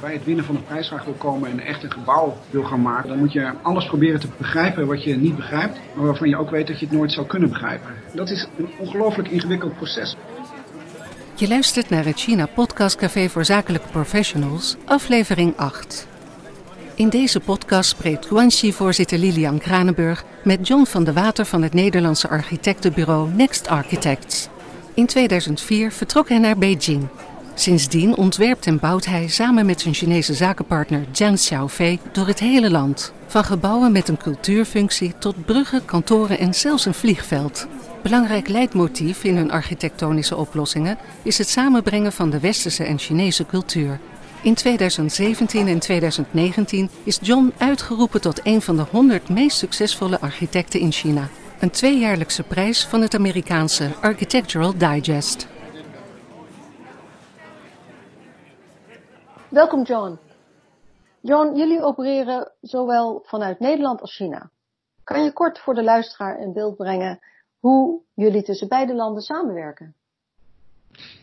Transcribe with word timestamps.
bij 0.00 0.12
het 0.12 0.24
winnen 0.24 0.44
van 0.44 0.56
een 0.56 0.64
prijsvraag 0.64 1.04
wil 1.04 1.14
komen 1.14 1.50
en 1.50 1.60
echt 1.60 1.82
een 1.82 1.92
gebouw 1.92 2.36
wil 2.50 2.64
gaan 2.64 2.82
maken, 2.82 3.08
dan 3.08 3.18
moet 3.18 3.32
je 3.32 3.52
alles 3.62 3.86
proberen 3.86 4.20
te 4.20 4.28
begrijpen 4.36 4.86
wat 4.86 5.04
je 5.04 5.16
niet 5.16 5.36
begrijpt, 5.36 5.78
maar 5.94 6.04
waarvan 6.04 6.28
je 6.28 6.36
ook 6.36 6.50
weet 6.50 6.66
dat 6.66 6.78
je 6.78 6.86
het 6.86 6.94
nooit 6.94 7.12
zou 7.12 7.26
kunnen 7.26 7.48
begrijpen. 7.48 7.90
Dat 8.12 8.30
is 8.30 8.48
een 8.58 8.68
ongelooflijk 8.78 9.28
ingewikkeld 9.28 9.76
proces. 9.76 10.16
Je 11.34 11.48
luistert 11.48 11.90
naar 11.90 12.04
het 12.04 12.20
China 12.20 12.46
Podcast 12.46 12.96
Café 12.96 13.28
voor 13.28 13.44
Zakelijke 13.44 13.88
Professionals, 13.88 14.76
aflevering 14.84 15.56
8. 15.56 16.06
In 16.94 17.08
deze 17.08 17.40
podcast 17.40 17.90
spreekt 17.90 18.26
Guanxi-voorzitter 18.26 19.18
Lilian 19.18 19.58
Kranenburg 19.58 20.24
met 20.44 20.66
John 20.66 20.84
van 20.84 21.04
de 21.04 21.12
Water 21.12 21.44
van 21.44 21.62
het 21.62 21.74
Nederlandse 21.74 22.28
architectenbureau 22.28 23.30
Next 23.32 23.68
Architects. 23.68 24.48
In 24.94 25.06
2004 25.06 25.92
vertrok 25.92 26.28
hij 26.28 26.38
naar 26.38 26.58
Beijing. 26.58 27.08
Sindsdien 27.58 28.16
ontwerpt 28.16 28.66
en 28.66 28.78
bouwt 28.78 29.04
hij 29.04 29.28
samen 29.28 29.66
met 29.66 29.80
zijn 29.80 29.94
Chinese 29.94 30.34
zakenpartner 30.34 31.04
Jiang 31.12 31.36
Xiaofei 31.36 31.98
door 32.12 32.26
het 32.26 32.38
hele 32.38 32.70
land. 32.70 33.12
Van 33.26 33.44
gebouwen 33.44 33.92
met 33.92 34.08
een 34.08 34.16
cultuurfunctie 34.16 35.14
tot 35.18 35.44
bruggen, 35.44 35.84
kantoren 35.84 36.38
en 36.38 36.54
zelfs 36.54 36.84
een 36.84 36.94
vliegveld. 36.94 37.66
Belangrijk 38.02 38.48
leidmotief 38.48 39.24
in 39.24 39.36
hun 39.36 39.50
architectonische 39.50 40.36
oplossingen 40.36 40.98
is 41.22 41.38
het 41.38 41.48
samenbrengen 41.48 42.12
van 42.12 42.30
de 42.30 42.40
westerse 42.40 42.84
en 42.84 42.98
Chinese 42.98 43.46
cultuur. 43.46 44.00
In 44.42 44.54
2017 44.54 45.68
en 45.68 45.78
2019 45.78 46.90
is 47.04 47.18
John 47.22 47.52
uitgeroepen 47.58 48.20
tot 48.20 48.40
een 48.42 48.62
van 48.62 48.76
de 48.76 48.84
100 48.90 49.28
meest 49.28 49.58
succesvolle 49.58 50.20
architecten 50.20 50.80
in 50.80 50.92
China. 50.92 51.28
Een 51.60 51.70
tweejaarlijkse 51.70 52.42
prijs 52.42 52.84
van 52.84 53.00
het 53.00 53.14
Amerikaanse 53.14 53.90
Architectural 54.00 54.74
Digest. 54.76 55.46
Welkom 59.56 59.84
John. 59.84 60.18
John, 61.20 61.56
jullie 61.58 61.82
opereren 61.82 62.52
zowel 62.60 63.22
vanuit 63.26 63.60
Nederland 63.60 64.00
als 64.00 64.16
China. 64.16 64.50
Kan 65.04 65.24
je 65.24 65.32
kort 65.32 65.58
voor 65.58 65.74
de 65.74 65.82
luisteraar 65.82 66.40
in 66.40 66.52
beeld 66.52 66.76
brengen 66.76 67.18
hoe 67.58 68.02
jullie 68.14 68.42
tussen 68.42 68.68
beide 68.68 68.94
landen 68.94 69.22
samenwerken? 69.22 69.94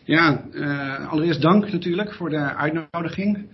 Ja, 0.04 0.44
uh, 0.50 1.10
allereerst 1.10 1.42
dank 1.42 1.72
natuurlijk 1.72 2.12
voor 2.12 2.30
de 2.30 2.54
uitnodiging. 2.54 3.48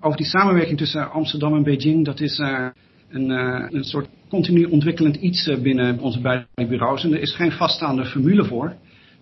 Over 0.00 0.16
die 0.16 0.26
samenwerking 0.26 0.78
tussen 0.78 1.10
Amsterdam 1.10 1.54
en 1.54 1.62
Beijing, 1.62 2.04
dat 2.04 2.20
is 2.20 2.38
uh, 2.38 2.68
een, 3.08 3.30
uh, 3.30 3.66
een 3.70 3.84
soort 3.84 4.08
continu 4.28 4.64
ontwikkelend 4.64 5.16
iets 5.16 5.60
binnen 5.62 5.98
onze 5.98 6.20
beide 6.20 6.46
bureaus. 6.54 7.04
En 7.04 7.12
er 7.12 7.20
is 7.20 7.34
geen 7.34 7.52
vaststaande 7.52 8.04
formule 8.04 8.44
voor. 8.44 8.76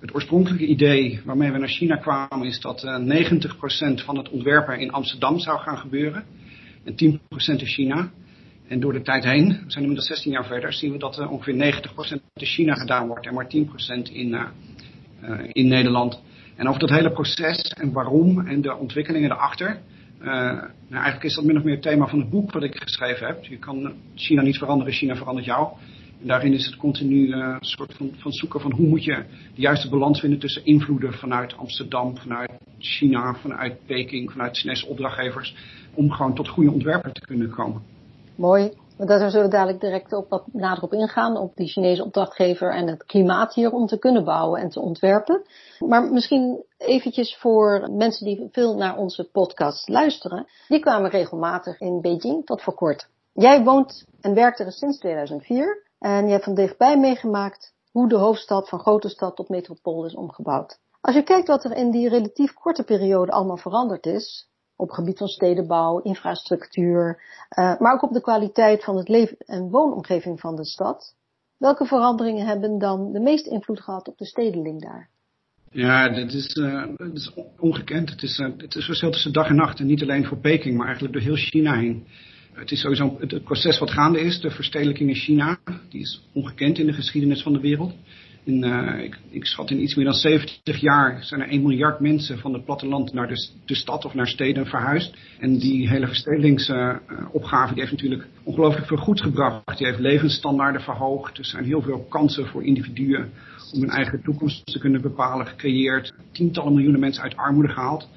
Het 0.05 0.15
oorspronkelijke 0.15 0.67
idee 0.67 1.21
waarmee 1.25 1.53
we 1.53 1.59
naar 1.59 1.69
China 1.69 1.97
kwamen 1.97 2.47
is 2.47 2.61
dat 2.61 2.85
uh, 2.85 3.25
90% 4.01 4.05
van 4.05 4.17
het 4.17 4.29
ontwerpen 4.29 4.79
in 4.79 4.93
Amsterdam 4.93 5.39
zou 5.39 5.59
gaan 5.59 5.79
gebeuren. 5.79 6.25
En 6.85 6.93
10% 6.93 6.97
in 7.47 7.67
China. 7.67 8.11
En 8.69 8.81
door 8.81 8.93
de 8.93 9.03
tijd 9.03 9.25
heen, 9.25 9.49
we 9.49 9.71
zijn 9.71 9.85
inmiddels 9.85 10.07
16 10.07 10.33
jaar 10.33 10.47
verder, 10.47 10.73
zien 10.73 10.93
we 10.93 10.99
dat 10.99 11.19
uh, 11.19 11.31
ongeveer 11.31 11.55
90% 11.55 12.23
in 12.35 12.47
China 12.47 12.75
gedaan 12.75 13.07
wordt 13.07 13.27
en 13.27 13.35
maar 13.35 13.47
10% 13.47 13.49
in, 14.13 14.29
uh, 14.29 14.49
in 15.53 15.69
Nederland. 15.69 16.23
En 16.57 16.69
over 16.69 16.81
dat 16.81 16.91
hele 16.91 17.13
proces 17.13 17.63
en 17.63 17.93
waarom 17.93 18.47
en 18.47 18.61
de 18.61 18.77
ontwikkelingen 18.77 19.31
erachter. 19.31 19.81
nou, 20.19 20.71
eigenlijk 20.89 21.25
is 21.25 21.35
dat 21.35 21.45
min 21.45 21.57
of 21.57 21.63
meer 21.63 21.75
het 21.75 21.83
thema 21.83 22.07
van 22.07 22.19
het 22.19 22.31
boek 22.31 22.53
wat 22.53 22.63
ik 22.63 22.77
geschreven 22.77 23.27
heb. 23.27 23.45
Je 23.45 23.59
kan 23.59 23.93
China 24.15 24.43
niet 24.43 24.59
veranderen, 24.59 24.93
China 24.93 25.17
verandert 25.17 25.47
jou. 25.47 25.69
Daarin 26.25 26.53
is 26.53 26.67
het 26.67 26.77
continu 26.77 27.27
uh, 27.27 27.37
een 27.37 27.65
soort 27.65 27.95
van, 27.95 28.11
van 28.17 28.33
zoeken 28.33 28.61
van 28.61 28.73
hoe 28.73 28.87
moet 28.87 29.05
je 29.05 29.25
de 29.55 29.61
juiste 29.61 29.89
balans 29.89 30.21
vinden 30.21 30.39
tussen 30.39 30.65
invloeden 30.65 31.13
vanuit 31.13 31.57
Amsterdam, 31.57 32.17
vanuit 32.17 32.51
China, 32.79 33.35
vanuit 33.35 33.87
Peking, 33.87 34.31
vanuit 34.33 34.57
Chinese 34.57 34.87
opdrachtgevers. 34.87 35.57
Om 35.95 36.11
gewoon 36.11 36.35
tot 36.35 36.49
goede 36.49 36.71
ontwerpen 36.71 37.13
te 37.13 37.21
kunnen 37.21 37.51
komen. 37.51 37.83
Mooi. 38.37 38.73
Daar 38.97 39.31
zullen 39.31 39.47
we 39.47 39.53
dadelijk 39.53 39.81
direct 39.81 40.13
op 40.13 40.29
wat 40.29 40.45
nader 40.53 40.83
op 40.83 40.93
ingaan, 40.93 41.37
op 41.37 41.57
die 41.57 41.69
Chinese 41.69 42.05
opdrachtgever 42.05 42.75
en 42.75 42.87
het 42.87 43.05
klimaat 43.05 43.55
hier 43.55 43.71
om 43.71 43.87
te 43.87 43.99
kunnen 43.99 44.25
bouwen 44.25 44.61
en 44.61 44.69
te 44.69 44.81
ontwerpen. 44.81 45.43
Maar 45.79 46.13
misschien 46.13 46.65
eventjes 46.79 47.37
voor 47.37 47.89
mensen 47.93 48.27
die 48.27 48.49
veel 48.53 48.77
naar 48.77 48.97
onze 48.97 49.29
podcast 49.33 49.89
luisteren. 49.89 50.47
Die 50.69 50.81
kwamen 50.81 51.11
regelmatig 51.11 51.81
in 51.81 52.01
Beijing 52.01 52.47
tot 52.47 52.63
voor 52.63 52.75
kort. 52.75 53.09
Jij 53.33 53.63
woont 53.63 54.05
en 54.21 54.35
werkt 54.35 54.61
er 54.61 54.73
sinds 54.73 54.99
2004 54.99 55.83
en 56.05 56.25
je 56.25 56.31
hebt 56.31 56.45
van 56.45 56.55
dichtbij 56.55 56.99
meegemaakt 56.99 57.75
hoe 57.91 58.09
de 58.09 58.17
hoofdstad 58.17 58.69
van 58.69 58.79
grote 58.79 59.09
stad 59.09 59.37
tot 59.37 59.49
metropool 59.49 60.05
is 60.05 60.15
omgebouwd. 60.15 60.79
Als 61.01 61.15
je 61.15 61.23
kijkt 61.23 61.49
wat 61.49 61.65
er 61.65 61.77
in 61.77 61.91
die 61.91 62.09
relatief 62.09 62.53
korte 62.53 62.85
periode 62.85 63.33
allemaal 63.33 63.57
veranderd 63.57 64.07
is, 64.07 64.49
op 64.77 64.91
gebied 64.91 65.19
van 65.19 65.29
stedenbouw, 65.29 65.99
infrastructuur, 65.99 67.23
uh, 67.59 67.79
maar 67.79 67.93
ook 67.93 68.03
op 68.03 68.13
de 68.13 68.21
kwaliteit 68.21 68.85
van 68.85 68.97
het 68.97 69.09
leven- 69.09 69.37
en 69.39 69.71
woonomgeving 69.71 70.41
van 70.41 70.57
de 70.57 70.65
stad, 70.65 71.15
welke 71.57 71.85
veranderingen 71.85 72.47
hebben 72.47 72.79
dan 72.79 73.13
de 73.13 73.21
meeste 73.21 73.51
invloed 73.51 73.81
gehad 73.81 74.09
op 74.09 74.19
de 74.19 74.27
stedeling 74.27 74.83
daar? 74.83 75.09
Ja, 75.71 76.09
dit 76.09 76.33
is, 76.33 76.55
dit 76.97 77.15
is 77.15 77.35
ongekend. 77.59 78.11
Het 78.11 78.23
is, 78.23 78.39
uh, 78.39 78.49
het 78.57 78.75
is 78.75 78.85
verschil 78.85 79.11
tussen 79.11 79.33
dag 79.33 79.49
en 79.49 79.57
nacht. 79.57 79.81
En 79.81 79.87
niet 79.87 80.03
alleen 80.03 80.27
voor 80.27 80.39
Peking, 80.39 80.77
maar 80.77 80.87
eigenlijk 80.87 81.15
door 81.15 81.25
heel 81.25 81.37
China 81.37 81.79
heen. 81.79 82.07
Het 82.55 82.71
is 82.71 82.81
sowieso 82.81 83.17
het 83.21 83.45
proces 83.45 83.79
wat 83.79 83.91
gaande 83.91 84.21
is, 84.21 84.41
de 84.41 84.51
verstedelijking 84.51 85.09
in 85.09 85.15
China. 85.15 85.59
Die 85.89 86.01
is 86.01 86.21
ongekend 86.33 86.79
in 86.79 86.87
de 86.87 86.93
geschiedenis 86.93 87.43
van 87.43 87.53
de 87.53 87.61
wereld. 87.61 87.95
Uh, 88.45 89.03
ik, 89.03 89.19
ik, 89.31 89.47
schat 89.47 89.71
in 89.71 89.83
iets 89.83 89.95
meer 89.95 90.05
dan 90.05 90.15
70 90.15 90.81
jaar 90.81 91.23
zijn 91.23 91.41
er 91.41 91.49
1 91.49 91.63
miljard 91.63 92.01
mensen 92.01 92.39
van 92.39 92.53
het 92.53 92.65
platteland 92.65 93.13
naar 93.13 93.29
de, 93.29 93.49
de 93.65 93.75
stad 93.75 94.05
of 94.05 94.15
naar 94.15 94.27
steden 94.27 94.67
verhuisd. 94.67 95.17
En 95.39 95.59
die 95.59 95.89
hele 95.89 96.07
verstedelingsopgave 96.07 97.69
uh, 97.69 97.73
die 97.73 97.81
heeft 97.81 97.93
natuurlijk 97.93 98.27
ongelooflijk 98.43 98.87
veel 98.87 98.97
goed 98.97 99.21
gebracht. 99.21 99.79
Die 99.79 99.87
heeft 99.87 99.99
levensstandaarden 99.99 100.81
verhoogd. 100.81 101.39
Er 101.39 101.45
zijn 101.45 101.65
heel 101.65 101.83
veel 101.83 102.07
kansen 102.09 102.47
voor 102.47 102.65
individuen 102.65 103.31
om 103.73 103.81
hun 103.81 103.91
eigen 103.91 104.23
toekomst 104.23 104.67
te 104.67 104.79
kunnen 104.79 105.03
bepalen, 105.03 105.47
gecreëerd. 105.47 106.15
Tientallen 106.33 106.73
miljoenen 106.73 107.01
mensen 107.01 107.23
uit 107.23 107.37
armoede 107.37 107.73
gehaald. 107.73 108.09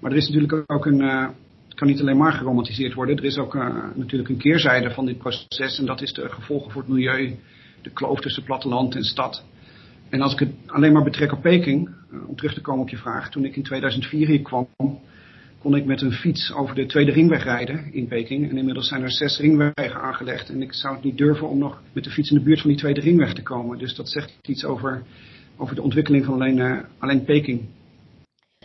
Maar 0.00 0.10
er 0.10 0.16
is 0.16 0.28
natuurlijk 0.28 0.72
ook 0.72 0.86
een, 0.86 1.00
uh, 1.00 1.28
het 1.72 1.80
kan 1.80 1.90
niet 1.90 2.00
alleen 2.00 2.16
maar 2.16 2.32
geromantiseerd 2.32 2.94
worden. 2.94 3.16
Er 3.16 3.24
is 3.24 3.38
ook 3.38 3.54
uh, 3.54 3.76
natuurlijk 3.94 4.30
een 4.30 4.36
keerzijde 4.36 4.90
van 4.90 5.06
dit 5.06 5.18
proces 5.18 5.78
en 5.78 5.86
dat 5.86 6.02
is 6.02 6.12
de 6.12 6.28
gevolgen 6.28 6.70
voor 6.70 6.82
het 6.82 6.90
milieu, 6.90 7.36
de 7.82 7.90
kloof 7.90 8.20
tussen 8.20 8.42
platteland 8.42 8.94
en 8.94 9.02
stad. 9.02 9.44
En 10.08 10.20
als 10.20 10.32
ik 10.32 10.38
het 10.38 10.50
alleen 10.66 10.92
maar 10.92 11.02
betrek 11.02 11.32
op 11.32 11.42
Peking, 11.42 11.88
uh, 11.88 12.28
om 12.28 12.36
terug 12.36 12.54
te 12.54 12.60
komen 12.60 12.82
op 12.82 12.88
je 12.88 12.96
vraag, 12.96 13.30
toen 13.30 13.44
ik 13.44 13.56
in 13.56 13.62
2004 13.62 14.26
hier 14.26 14.42
kwam, 14.42 14.68
kon 15.58 15.76
ik 15.76 15.84
met 15.84 16.00
een 16.00 16.12
fiets 16.12 16.52
over 16.52 16.74
de 16.74 16.86
tweede 16.86 17.12
ringweg 17.12 17.44
rijden 17.44 17.92
in 17.92 18.08
Peking. 18.08 18.50
En 18.50 18.56
inmiddels 18.56 18.88
zijn 18.88 19.02
er 19.02 19.12
zes 19.12 19.38
ringwegen 19.38 20.00
aangelegd 20.00 20.48
en 20.48 20.62
ik 20.62 20.72
zou 20.72 20.94
het 20.94 21.04
niet 21.04 21.18
durven 21.18 21.48
om 21.48 21.58
nog 21.58 21.82
met 21.92 22.04
de 22.04 22.10
fiets 22.10 22.30
in 22.30 22.36
de 22.36 22.44
buurt 22.44 22.60
van 22.60 22.70
die 22.70 22.78
tweede 22.78 23.00
ringweg 23.00 23.32
te 23.32 23.42
komen. 23.42 23.78
Dus 23.78 23.94
dat 23.94 24.08
zegt 24.08 24.38
iets 24.42 24.64
over, 24.64 25.02
over 25.56 25.74
de 25.74 25.82
ontwikkeling 25.82 26.24
van 26.24 26.34
alleen, 26.34 26.56
uh, 26.56 26.78
alleen 26.98 27.24
Peking. 27.24 27.68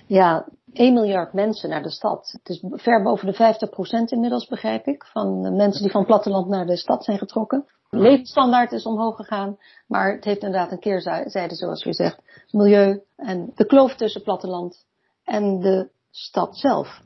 Ja, 0.08 0.48
1 0.78 0.94
miljard 0.94 1.34
mensen 1.34 1.70
naar 1.70 1.84
de 1.84 1.90
stad. 1.90 2.30
Het 2.32 2.50
is 2.50 2.64
ver 2.70 3.04
boven 3.04 3.28
de 3.28 3.68
50% 4.04 4.10
inmiddels, 4.10 4.48
begrijp 4.48 4.86
ik, 4.86 5.06
van 5.06 5.56
mensen 5.56 5.82
die 5.82 5.92
van 5.92 6.02
het 6.02 6.10
platteland 6.10 6.48
naar 6.48 6.66
de 6.66 6.78
stad 6.78 7.04
zijn 7.04 7.18
getrokken. 7.18 7.66
De 7.90 7.98
levensstandaard 7.98 8.72
is 8.72 8.86
omhoog 8.86 9.16
gegaan, 9.16 9.58
maar 9.88 10.14
het 10.14 10.24
heeft 10.24 10.44
inderdaad 10.44 10.72
een 10.72 10.80
keerzijde, 10.80 11.56
zoals 11.56 11.86
u 11.86 11.94
zegt. 11.94 12.22
Milieu 12.52 13.02
en 13.16 13.52
de 13.56 13.66
kloof 13.66 13.96
tussen 13.96 14.24
platteland 14.24 14.86
en 15.24 15.60
de 15.60 15.90
stad 16.10 16.58
zelf. 16.58 17.02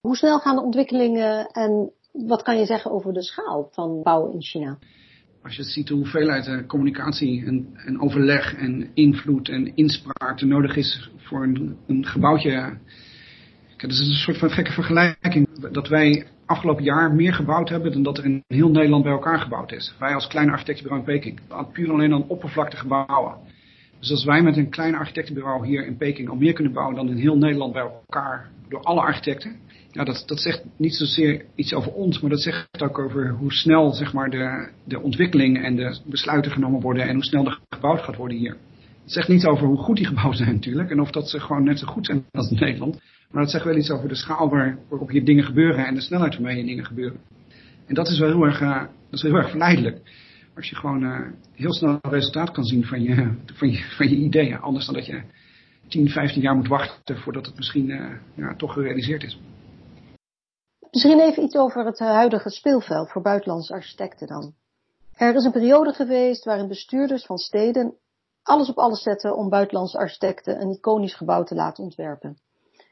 Hoe 0.00 0.16
snel 0.16 0.38
gaan 0.38 0.56
de 0.56 0.62
ontwikkelingen 0.62 1.46
en 1.46 1.92
wat 2.12 2.42
kan 2.42 2.58
je 2.58 2.64
zeggen 2.64 2.90
over 2.90 3.12
de 3.12 3.22
schaal 3.22 3.68
van 3.70 4.02
bouwen 4.02 4.32
in 4.32 4.42
China? 4.42 4.78
Als 5.42 5.56
je 5.56 5.62
ziet 5.62 5.86
de 5.86 5.94
hoeveelheid 5.94 6.46
uh, 6.46 6.66
communicatie 6.66 7.44
en, 7.46 7.66
en, 7.74 8.00
overleg 8.00 8.54
en 8.54 8.90
invloed 8.94 9.48
en 9.48 9.76
inspraak 9.76 10.40
er 10.40 10.46
nodig 10.46 10.76
is 10.76 11.10
voor 11.16 11.42
een, 11.42 11.76
een 11.86 12.06
gebouwtje. 12.06 12.50
Kijk, 13.76 13.92
dat 13.92 14.00
is 14.00 14.08
een 14.08 14.14
soort 14.14 14.38
van 14.38 14.50
gekke 14.50 14.72
vergelijking. 14.72 15.48
Dat 15.72 15.88
wij 15.88 16.26
afgelopen 16.46 16.84
jaar 16.84 17.14
meer 17.14 17.34
gebouwd 17.34 17.68
hebben 17.68 17.92
dan 17.92 18.02
dat 18.02 18.18
er 18.18 18.24
in 18.24 18.44
heel 18.46 18.70
Nederland 18.70 19.02
bij 19.02 19.12
elkaar 19.12 19.38
gebouwd 19.38 19.72
is. 19.72 19.94
Wij 19.98 20.14
als 20.14 20.26
kleine 20.26 20.52
architectenbureau 20.52 21.06
in 21.06 21.14
Peking. 21.14 21.40
Puur 21.72 21.92
alleen 21.92 22.12
aan 22.12 22.28
oppervlakte 22.28 22.86
bouwen. 22.86 23.34
Dus 24.00 24.10
als 24.10 24.24
wij 24.24 24.42
met 24.42 24.56
een 24.56 24.70
klein 24.70 24.94
architectenbureau 24.94 25.66
hier 25.66 25.86
in 25.86 25.96
Peking 25.96 26.28
al 26.28 26.36
meer 26.36 26.52
kunnen 26.52 26.72
bouwen 26.72 26.96
dan 26.96 27.08
in 27.08 27.16
heel 27.16 27.36
Nederland 27.36 27.72
bij 27.72 27.82
elkaar 27.82 28.50
door 28.70 28.82
alle 28.82 29.00
architecten. 29.00 29.56
Ja, 29.90 30.04
dat, 30.04 30.22
dat 30.26 30.40
zegt 30.40 30.64
niet 30.76 30.94
zozeer 30.94 31.44
iets 31.54 31.74
over 31.74 31.92
ons, 31.92 32.20
maar 32.20 32.30
dat 32.30 32.42
zegt 32.42 32.82
ook 32.82 32.98
over 32.98 33.30
hoe 33.30 33.52
snel 33.52 33.92
zeg 33.92 34.12
maar, 34.12 34.30
de, 34.30 34.70
de 34.84 35.00
ontwikkeling 35.00 35.64
en 35.64 35.76
de 35.76 36.00
besluiten 36.04 36.52
genomen 36.52 36.80
worden 36.80 37.08
en 37.08 37.14
hoe 37.14 37.24
snel 37.24 37.46
er 37.46 37.58
gebouwd 37.68 38.00
gaat 38.00 38.16
worden 38.16 38.36
hier. 38.36 38.56
Het 39.02 39.12
zegt 39.12 39.28
niet 39.28 39.46
over 39.46 39.66
hoe 39.66 39.76
goed 39.76 39.96
die 39.96 40.06
gebouwd 40.06 40.36
zijn 40.36 40.54
natuurlijk 40.54 40.90
en 40.90 41.00
of 41.00 41.10
dat 41.10 41.30
ze 41.30 41.40
gewoon 41.40 41.64
net 41.64 41.78
zo 41.78 41.86
goed 41.86 42.06
zijn 42.06 42.24
als 42.30 42.50
in 42.50 42.58
Nederland. 42.58 43.00
Maar 43.30 43.42
dat 43.42 43.50
zegt 43.50 43.64
wel 43.64 43.76
iets 43.76 43.90
over 43.90 44.08
de 44.08 44.14
schaal 44.14 44.48
waar, 44.48 44.78
waarop 44.88 45.10
hier 45.10 45.24
dingen 45.24 45.44
gebeuren 45.44 45.86
en 45.86 45.94
de 45.94 46.00
snelheid 46.00 46.34
waarmee 46.34 46.54
hier 46.54 46.66
dingen 46.66 46.86
gebeuren. 46.86 47.20
En 47.86 47.94
dat 47.94 48.08
is 48.08 48.18
wel 48.18 48.28
heel 48.28 48.44
erg, 48.44 48.60
uh, 48.60 48.82
dat 48.82 48.88
is 49.10 49.22
heel 49.22 49.34
erg 49.34 49.50
verleidelijk. 49.50 49.98
Als 50.56 50.68
je 50.68 50.76
gewoon 50.76 51.02
uh, 51.02 51.20
heel 51.54 51.72
snel 51.72 51.98
resultaat 52.02 52.50
kan 52.50 52.64
zien 52.64 52.84
van 52.84 53.02
je, 53.02 53.32
van, 53.54 53.70
je, 53.70 53.84
van 53.96 54.08
je 54.08 54.16
ideeën. 54.16 54.60
Anders 54.60 54.86
dan 54.86 54.94
dat 54.94 55.06
je 55.06 55.22
10, 55.90 56.08
15 56.08 56.42
jaar 56.42 56.56
moet 56.56 56.68
wachten 56.68 57.18
voordat 57.18 57.46
het 57.46 57.56
misschien 57.56 57.88
uh, 57.88 58.10
ja, 58.34 58.54
toch 58.56 58.72
gerealiseerd 58.72 59.22
is. 59.22 59.40
Misschien 60.90 61.20
even 61.20 61.42
iets 61.42 61.56
over 61.56 61.84
het 61.84 61.98
huidige 61.98 62.50
speelveld 62.50 63.10
voor 63.10 63.22
buitenlandse 63.22 63.72
architecten 63.72 64.26
dan. 64.26 64.54
Er 65.14 65.34
is 65.34 65.44
een 65.44 65.52
periode 65.52 65.92
geweest 65.92 66.44
waarin 66.44 66.68
bestuurders 66.68 67.24
van 67.24 67.38
steden 67.38 67.94
alles 68.42 68.68
op 68.68 68.78
alles 68.78 69.02
zetten 69.02 69.36
om 69.36 69.48
buitenlandse 69.48 69.98
architecten 69.98 70.60
een 70.60 70.70
iconisch 70.70 71.14
gebouw 71.14 71.42
te 71.42 71.54
laten 71.54 71.84
ontwerpen. 71.84 72.38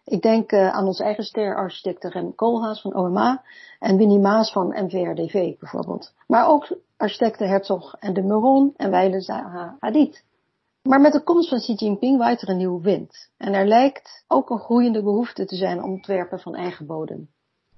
Ik 0.04 0.22
denk 0.22 0.52
uh, 0.52 0.68
aan 0.68 0.86
onze 0.86 1.04
eigen 1.04 1.24
sterarchitecten 1.24 2.10
Rem 2.10 2.34
Koolhaas 2.34 2.80
van 2.80 2.94
OMA 2.94 3.42
en 3.78 3.96
Winnie 3.96 4.18
Maas 4.18 4.52
van 4.52 4.84
MVRDV 4.84 5.58
bijvoorbeeld. 5.58 6.14
Maar 6.26 6.48
ook 6.48 6.78
architecten 6.96 7.48
Herzog 7.48 7.94
en 7.98 8.12
de 8.12 8.22
Meron 8.22 8.74
en 8.76 8.90
Weile 8.90 9.20
Zaha. 9.20 9.76
Maar 10.82 11.00
met 11.00 11.12
de 11.12 11.22
komst 11.22 11.48
van 11.48 11.58
Xi 11.58 11.72
Jinping 11.72 12.18
waait 12.18 12.42
er 12.42 12.48
een 12.48 12.56
nieuwe 12.56 12.82
wind. 12.82 13.30
En 13.36 13.54
er 13.54 13.66
lijkt 13.66 14.24
ook 14.28 14.50
een 14.50 14.58
groeiende 14.58 15.02
behoefte 15.02 15.44
te 15.44 15.56
zijn 15.56 15.82
om 15.82 15.90
ontwerpen 15.90 16.40
van 16.40 16.54
eigen 16.54 16.86
bodem. 16.86 17.28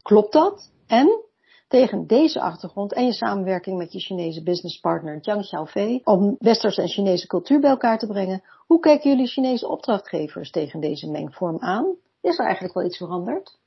Klopt 0.03 0.33
dat? 0.33 0.73
En 0.87 1.25
tegen 1.69 2.07
deze 2.07 2.41
achtergrond 2.41 2.93
en 2.93 3.05
je 3.05 3.13
samenwerking 3.13 3.79
met 3.79 3.93
je 3.93 4.01
Chinese 4.01 4.43
businesspartner 4.43 5.21
Jiang 5.21 5.43
Xiaofei 5.43 6.01
om 6.05 6.37
westerse 6.39 6.83
en 6.83 6.89
Chinese 6.89 7.27
cultuur 7.27 7.61
bij 7.61 7.71
elkaar 7.71 7.99
te 7.99 8.07
brengen, 8.07 8.43
hoe 8.67 8.81
kijken 8.81 9.11
jullie 9.11 9.27
Chinese 9.27 9.69
opdrachtgevers 9.69 10.51
tegen 10.51 10.81
deze 10.81 11.11
mengvorm 11.11 11.59
aan? 11.59 11.95
Is 12.21 12.39
er 12.39 12.45
eigenlijk 12.45 12.75
wel 12.75 12.85
iets 12.85 12.97
veranderd? 12.97 13.59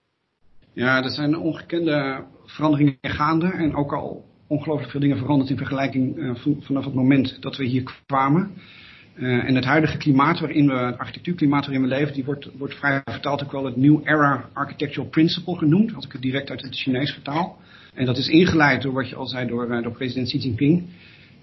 Ja, 0.73 1.03
er 1.03 1.09
zijn 1.09 1.37
ongekende 1.37 2.25
veranderingen 2.45 2.97
gaande 3.01 3.51
en 3.51 3.75
ook 3.75 3.93
al 3.93 4.23
ongelooflijk 4.47 4.91
veel 4.91 4.99
dingen 4.99 5.17
veranderd 5.17 5.49
in 5.49 5.57
vergelijking 5.57 6.17
uh, 6.17 6.35
vanaf 6.59 6.85
het 6.85 6.93
moment 6.93 7.41
dat 7.41 7.57
we 7.57 7.65
hier 7.65 8.01
kwamen. 8.05 8.51
Uh, 9.15 9.47
en 9.47 9.55
het 9.55 9.65
huidige 9.65 9.97
klimaat 9.97 10.39
waarin 10.39 10.67
we, 10.67 10.73
het 10.73 10.97
architectuurklimaat 10.97 11.65
waarin 11.65 11.81
we 11.81 11.87
leven, 11.87 12.13
die 12.13 12.23
wordt, 12.23 12.49
wordt 12.57 12.75
vrij 12.75 13.01
vertaald 13.05 13.43
ook 13.43 13.51
wel 13.51 13.65
het 13.65 13.75
New 13.75 13.99
Era 14.03 14.49
Architectural 14.53 15.09
Principle 15.09 15.57
genoemd, 15.57 15.95
als 15.95 16.05
ik 16.05 16.11
het 16.11 16.21
direct 16.21 16.49
uit 16.49 16.61
het 16.61 16.75
Chinees 16.75 17.11
vertaal. 17.11 17.57
En 17.93 18.05
dat 18.05 18.17
is 18.17 18.27
ingeleid 18.27 18.81
door 18.81 18.93
wat 18.93 19.09
je 19.09 19.15
al 19.15 19.27
zei 19.27 19.47
door, 19.47 19.81
door 19.81 19.91
president 19.91 20.27
Xi 20.27 20.37
Jinping. 20.37 20.83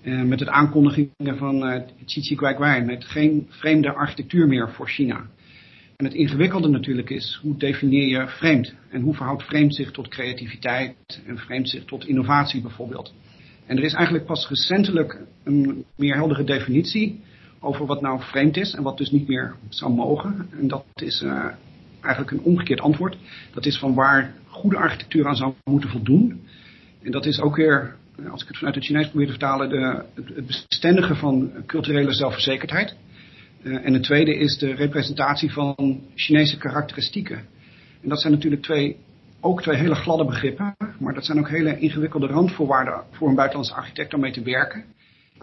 Uh, 0.03 0.23
met 0.23 0.41
het 0.41 0.49
aankondigingen 0.49 1.37
van 1.37 1.73
uh, 1.73 1.81
Xi 2.05 2.21
Jinping 2.21 2.87
met 2.87 3.05
geen 3.05 3.47
vreemde 3.49 3.93
architectuur 3.93 4.47
meer 4.47 4.71
voor 4.71 4.89
China. 4.89 5.27
En 5.97 6.05
het 6.05 6.15
ingewikkelde 6.15 6.69
natuurlijk 6.69 7.11
is, 7.11 7.39
hoe 7.43 7.57
definieer 7.57 8.07
je 8.09 8.29
vreemd? 8.29 8.75
En 8.91 9.01
hoe 9.01 9.15
verhoudt 9.15 9.43
vreemd 9.43 9.75
zich 9.75 9.91
tot 9.91 10.09
creativiteit 10.09 10.95
en 11.27 11.39
vreemd 11.39 11.69
zich 11.69 11.85
tot 11.85 12.07
innovatie 12.07 12.61
bijvoorbeeld? 12.61 13.15
En 13.67 13.77
er 13.77 13.85
is 13.85 13.93
eigenlijk 13.93 14.27
pas 14.27 14.49
recentelijk 14.49 15.21
een 15.45 15.85
meer 15.97 16.15
heldere 16.15 16.45
definitie 16.45 17.21
over 17.61 17.87
wat 17.87 18.01
nou 18.01 18.21
vreemd 18.23 18.57
is 18.57 18.75
en 18.75 18.83
wat 18.83 18.99
dus 18.99 19.11
niet 19.11 19.29
meer 19.29 19.55
zou 19.69 19.93
mogen. 19.93 20.49
En 20.59 20.69
dat 20.69 20.85
is 20.95 21.23
uh, 21.23 21.47
eigenlijk 22.01 22.31
een 22.31 22.43
omgekeerd 22.43 22.81
antwoord. 22.81 23.17
Dat 23.53 23.67
is 23.67 23.79
van 23.79 23.95
waar 23.95 24.35
goede 24.47 24.77
architectuur 24.77 25.27
aan 25.27 25.37
zou 25.37 25.55
moeten 25.65 25.91
voldoen. 25.91 26.41
En 27.03 27.11
dat 27.11 27.27
is 27.27 27.41
ook 27.41 27.57
weer, 27.57 27.97
als 28.31 28.43
ik 28.43 28.49
het 28.49 28.57
vanuit 28.57 28.75
het 28.75 28.85
Chinees 28.85 29.09
probeer 29.09 29.27
te 29.27 29.33
vertalen, 29.33 29.69
de, 29.69 30.05
het 30.35 30.47
bestendigen 30.47 31.17
van 31.17 31.53
culturele 31.67 32.13
zelfverzekerdheid. 32.13 32.97
Uh, 33.63 33.87
en 33.87 33.93
het 33.93 34.03
tweede 34.03 34.37
is 34.37 34.59
de 34.59 34.75
representatie 34.75 35.53
van 35.53 36.01
Chinese 36.15 36.59
karakteristieken. 36.59 37.37
En 38.03 38.09
dat 38.09 38.21
zijn 38.21 38.33
natuurlijk 38.33 38.63
twee, 38.63 38.97
ook 39.41 39.63
twee 39.63 39.77
hele 39.77 39.95
gladde 39.95 40.25
begrippen, 40.25 40.77
maar 40.99 41.15
dat 41.15 41.25
zijn 41.25 41.39
ook 41.39 41.49
hele 41.49 41.79
ingewikkelde 41.79 42.27
randvoorwaarden 42.27 43.03
voor 43.11 43.29
een 43.29 43.35
buitenlandse 43.35 43.75
architect 43.75 44.15
om 44.15 44.21
mee 44.21 44.33
te 44.33 44.43
werken. 44.43 44.85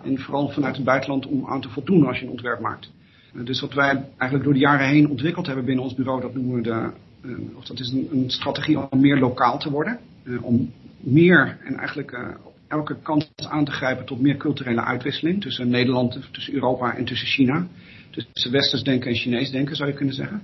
En 0.04 0.20
vooral 0.20 0.50
vanuit 0.50 0.76
het 0.76 0.86
buitenland 0.86 1.26
om 1.26 1.48
aan 1.48 1.62
te 1.62 1.70
voldoen 1.70 2.08
als 2.08 2.20
je 2.20 2.26
een 2.26 2.32
ontwerp 2.32 2.60
maakt. 2.60 2.92
Uh, 3.34 3.46
dus 3.46 3.62
wat 3.62 3.74
wij 3.74 4.06
eigenlijk 4.18 4.44
door 4.44 4.54
de 4.54 4.60
jaren 4.60 4.88
heen 4.88 5.10
ontwikkeld 5.10 5.46
hebben 5.46 5.66
binnen 5.66 5.84
ons 5.84 5.96
bureau, 5.96 6.22
dat 6.22 6.34
noemen 6.34 6.56
we 6.56 6.62
de, 6.62 6.92
uh, 7.22 7.58
of 7.58 7.66
dat 7.66 7.80
is 7.80 7.92
een, 7.92 8.24
strategie 8.28 8.90
om 8.90 9.00
meer 9.00 9.20
lokaal 9.20 9.60
te 9.60 9.70
worden. 9.70 10.00
om 10.42 10.72
meer 11.00 11.58
en 11.64 11.76
eigenlijk 11.76 12.38
elke 12.68 12.96
kans 13.02 13.32
aan 13.50 13.66
te 13.66 13.72
grijpen 13.72 14.06
tot 14.06 14.22
meer 14.22 14.38
culturele 14.38 14.82
uitwisseling 14.82 15.42
tussen 15.42 15.70
Nederland, 15.70 16.20
tussen 16.32 16.54
Europa 16.54 16.96
en 16.96 17.06
tussen 17.06 17.28
China. 17.28 17.68
Tussen 18.10 18.52
westers 18.52 18.84
denken 18.84 19.10
en 19.10 19.16
Chinees 19.16 19.52
denken 19.52 19.76
zou 19.76 19.90
je 19.90 19.96
kunnen 19.96 20.16
zeggen. 20.16 20.42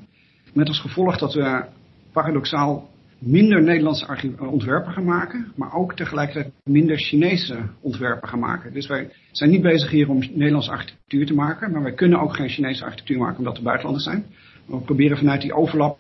Met 0.54 0.68
als 0.68 0.80
gevolg 0.80 1.18
dat 1.18 1.34
we 1.34 1.66
paradoxaal 2.12 2.90
minder 3.26 3.64
Nederlandse 3.64 4.08
ontwerpen 4.40 4.92
gaan 4.92 5.06
maken, 5.06 5.52
maar 5.56 5.74
ook 5.74 5.96
tegelijkertijd 5.96 6.54
minder 6.64 6.98
Chinese 6.98 7.58
ontwerpen 7.82 8.30
gaan 8.30 8.40
maken. 8.40 8.74
Dus 8.74 8.88
wij 8.88 9.10
zijn 9.32 9.50
niet 9.50 9.62
bezig 9.62 9.90
hier 9.90 10.10
om 10.10 10.20
Nederlandse 10.20 10.72
architectuur 10.72 11.26
te 11.26 11.34
maken, 11.34 11.72
maar 11.72 11.84
wij 11.84 11.94
kunnen 11.94 12.20
ook 12.20 12.36
geen 12.36 12.50
Chinese 12.50 12.84
architectuur 12.84 13.18
maken 13.18 13.38
omdat 13.38 13.58
we 13.58 13.64
buitenlanders 13.64 14.06
zijn. 14.06 14.26
We 14.66 14.78
proberen 14.78 15.18
vanuit 15.18 15.42
die 15.42 15.54
overlap 15.54 16.00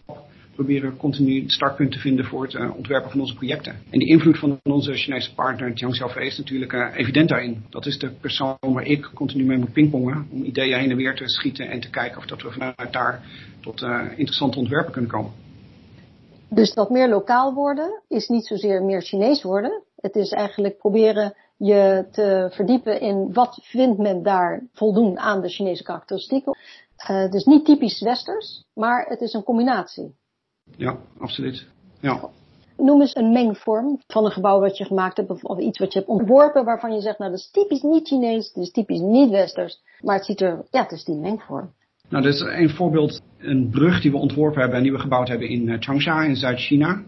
proberen 0.55 0.97
continu 0.97 1.41
het 1.41 1.51
startpunt 1.51 1.91
te 1.91 1.99
vinden 1.99 2.25
voor 2.25 2.43
het 2.43 2.53
uh, 2.53 2.75
ontwerpen 2.75 3.11
van 3.11 3.19
onze 3.19 3.35
projecten. 3.35 3.75
En 3.89 3.99
die 3.99 4.07
invloed 4.07 4.39
van 4.39 4.59
onze 4.63 4.93
Chinese 4.93 5.33
partner 5.33 5.73
Jiang 5.73 5.93
Xiaofei 5.93 6.25
is 6.25 6.37
natuurlijk 6.37 6.73
uh, 6.73 6.87
evident 6.95 7.29
daarin. 7.29 7.63
Dat 7.69 7.85
is 7.85 7.97
de 7.97 8.11
persoon 8.21 8.57
waar 8.59 8.85
ik 8.85 9.09
continu 9.13 9.43
mee 9.45 9.57
moet 9.57 9.73
pingpongen 9.73 10.27
om 10.29 10.43
ideeën 10.43 10.79
heen 10.79 10.91
en 10.91 10.97
weer 10.97 11.15
te 11.15 11.29
schieten 11.29 11.69
en 11.69 11.79
te 11.79 11.89
kijken 11.89 12.17
of 12.17 12.25
dat 12.25 12.41
we 12.41 12.51
vanuit 12.51 12.93
daar 12.93 13.21
tot 13.61 13.81
interessante 14.09 14.57
ontwerpen 14.57 14.91
kunnen 14.91 15.11
komen. 15.11 15.42
Dus 16.53 16.73
dat 16.73 16.89
meer 16.89 17.09
lokaal 17.09 17.53
worden 17.53 18.01
is 18.07 18.27
niet 18.27 18.45
zozeer 18.45 18.83
meer 18.83 19.01
Chinees 19.01 19.43
worden. 19.43 19.83
Het 19.95 20.15
is 20.15 20.31
eigenlijk 20.31 20.77
proberen 20.77 21.35
je 21.57 22.07
te 22.11 22.47
verdiepen 22.51 22.99
in 22.99 23.33
wat 23.33 23.59
vindt 23.61 23.97
men 23.97 24.23
daar 24.23 24.63
voldoen 24.73 25.19
aan 25.19 25.41
de 25.41 25.49
Chinese 25.49 25.83
karakteristieken. 25.83 26.57
Uh, 27.09 27.31
dus 27.31 27.45
niet 27.45 27.65
typisch 27.65 28.01
westers, 28.01 28.65
maar 28.73 29.05
het 29.05 29.21
is 29.21 29.33
een 29.33 29.43
combinatie. 29.43 30.15
Ja, 30.77 30.97
absoluut. 31.19 31.67
Ja. 31.99 32.29
Noem 32.77 33.01
eens 33.01 33.15
een 33.15 33.31
mengvorm 33.31 33.99
van 34.07 34.25
een 34.25 34.31
gebouw 34.31 34.59
wat 34.59 34.77
je 34.77 34.85
gemaakt 34.85 35.17
hebt 35.17 35.29
of, 35.29 35.43
of 35.43 35.59
iets 35.59 35.79
wat 35.79 35.93
je 35.93 35.99
hebt 35.99 36.11
ontworpen 36.11 36.65
waarvan 36.65 36.93
je 36.93 37.01
zegt, 37.01 37.17
nou 37.17 37.31
dat 37.31 37.39
is 37.39 37.51
typisch 37.51 37.81
niet 37.81 38.07
Chinees, 38.07 38.53
dat 38.53 38.63
is 38.63 38.71
typisch 38.71 38.99
niet 38.99 39.29
Westers, 39.29 39.81
maar 40.01 40.15
het 40.15 40.25
ziet 40.25 40.41
er, 40.41 40.65
ja 40.69 40.81
het 40.81 40.91
is 40.91 41.03
die 41.03 41.15
mengvorm. 41.15 41.73
Nou, 42.13 42.25
dit 42.25 42.33
is 42.33 42.41
een 42.41 42.69
voorbeeld, 42.69 43.21
een 43.37 43.69
brug 43.69 44.01
die 44.01 44.11
we 44.11 44.17
ontworpen 44.17 44.59
hebben 44.59 44.77
en 44.77 44.83
die 44.83 44.91
we 44.91 44.99
gebouwd 44.99 45.27
hebben 45.27 45.47
in 45.49 45.67
uh, 45.67 45.75
Changsha 45.79 46.23
in 46.23 46.35
Zuid-China. 46.35 47.03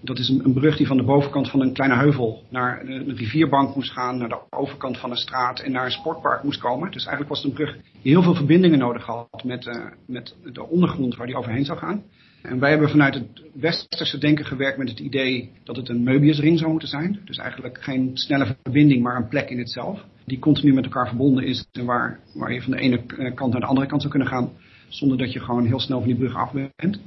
Dat 0.00 0.18
is 0.18 0.28
een, 0.28 0.52
brug 0.52 0.76
die 0.76 0.86
van 0.86 0.96
de 0.96 1.02
bovenkant 1.02 1.50
van 1.50 1.60
een 1.60 1.72
kleine 1.72 1.96
heuvel 1.96 2.42
naar 2.50 2.80
een 2.86 3.16
rivierbank 3.16 3.74
moest 3.74 3.92
gaan, 3.92 4.18
naar 4.18 4.28
de 4.28 4.38
overkant 4.50 4.98
van 4.98 5.10
een 5.10 5.16
straat 5.16 5.60
en 5.60 5.72
naar 5.72 5.84
een 5.84 5.90
sportpark 5.90 6.42
moest 6.42 6.60
komen. 6.60 6.90
Dus 6.90 7.06
eigenlijk 7.06 7.28
was 7.28 7.42
het 7.42 7.48
een 7.48 7.56
brug 7.56 7.76
die 8.02 8.12
heel 8.12 8.22
veel 8.22 8.34
verbindingen 8.34 8.78
nodig 8.78 9.06
had 9.06 9.44
met, 9.44 9.66
uh, 9.66 9.86
met 10.06 10.36
de 10.52 10.66
ondergrond 10.66 11.16
waar 11.16 11.26
die 11.26 11.36
overheen 11.36 11.64
zou 11.64 11.78
gaan. 11.78 12.02
En 12.42 12.58
wij 12.58 12.70
hebben 12.70 12.88
vanuit 12.88 13.14
het 13.14 13.42
westerse 13.54 14.18
denken 14.18 14.44
gewerkt 14.44 14.78
met 14.78 14.88
het 14.88 14.98
idee 14.98 15.50
dat 15.64 15.76
het 15.76 15.88
een 15.88 16.02
Möbiusring 16.02 16.58
zou 16.58 16.70
moeten 16.70 16.88
zijn. 16.88 17.20
Dus 17.24 17.38
eigenlijk 17.38 17.82
geen 17.82 18.10
snelle 18.14 18.56
verbinding, 18.62 19.02
maar 19.02 19.16
een 19.16 19.28
plek 19.28 19.50
in 19.50 19.58
het 19.58 19.70
zelf. 19.70 20.04
Die 20.24 20.38
continu 20.38 20.74
met 20.74 20.84
elkaar 20.84 21.08
verbonden 21.08 21.44
is 21.44 21.66
en 21.72 21.84
waar, 21.84 22.20
waar 22.34 22.52
je 22.52 22.62
van 22.62 22.72
de 22.72 22.78
ene 22.78 23.04
kant 23.34 23.52
naar 23.52 23.60
de 23.60 23.66
andere 23.66 23.86
kant 23.86 24.00
zou 24.00 24.12
kunnen 24.12 24.32
gaan. 24.32 24.50
Zonder 24.88 25.18
dat 25.18 25.32
je 25.32 25.40
gewoon 25.40 25.66
heel 25.66 25.80
snel 25.80 25.98
van 25.98 26.08
die 26.08 26.16
brug 26.16 26.34
af 26.34 26.52
bent. 26.52 27.00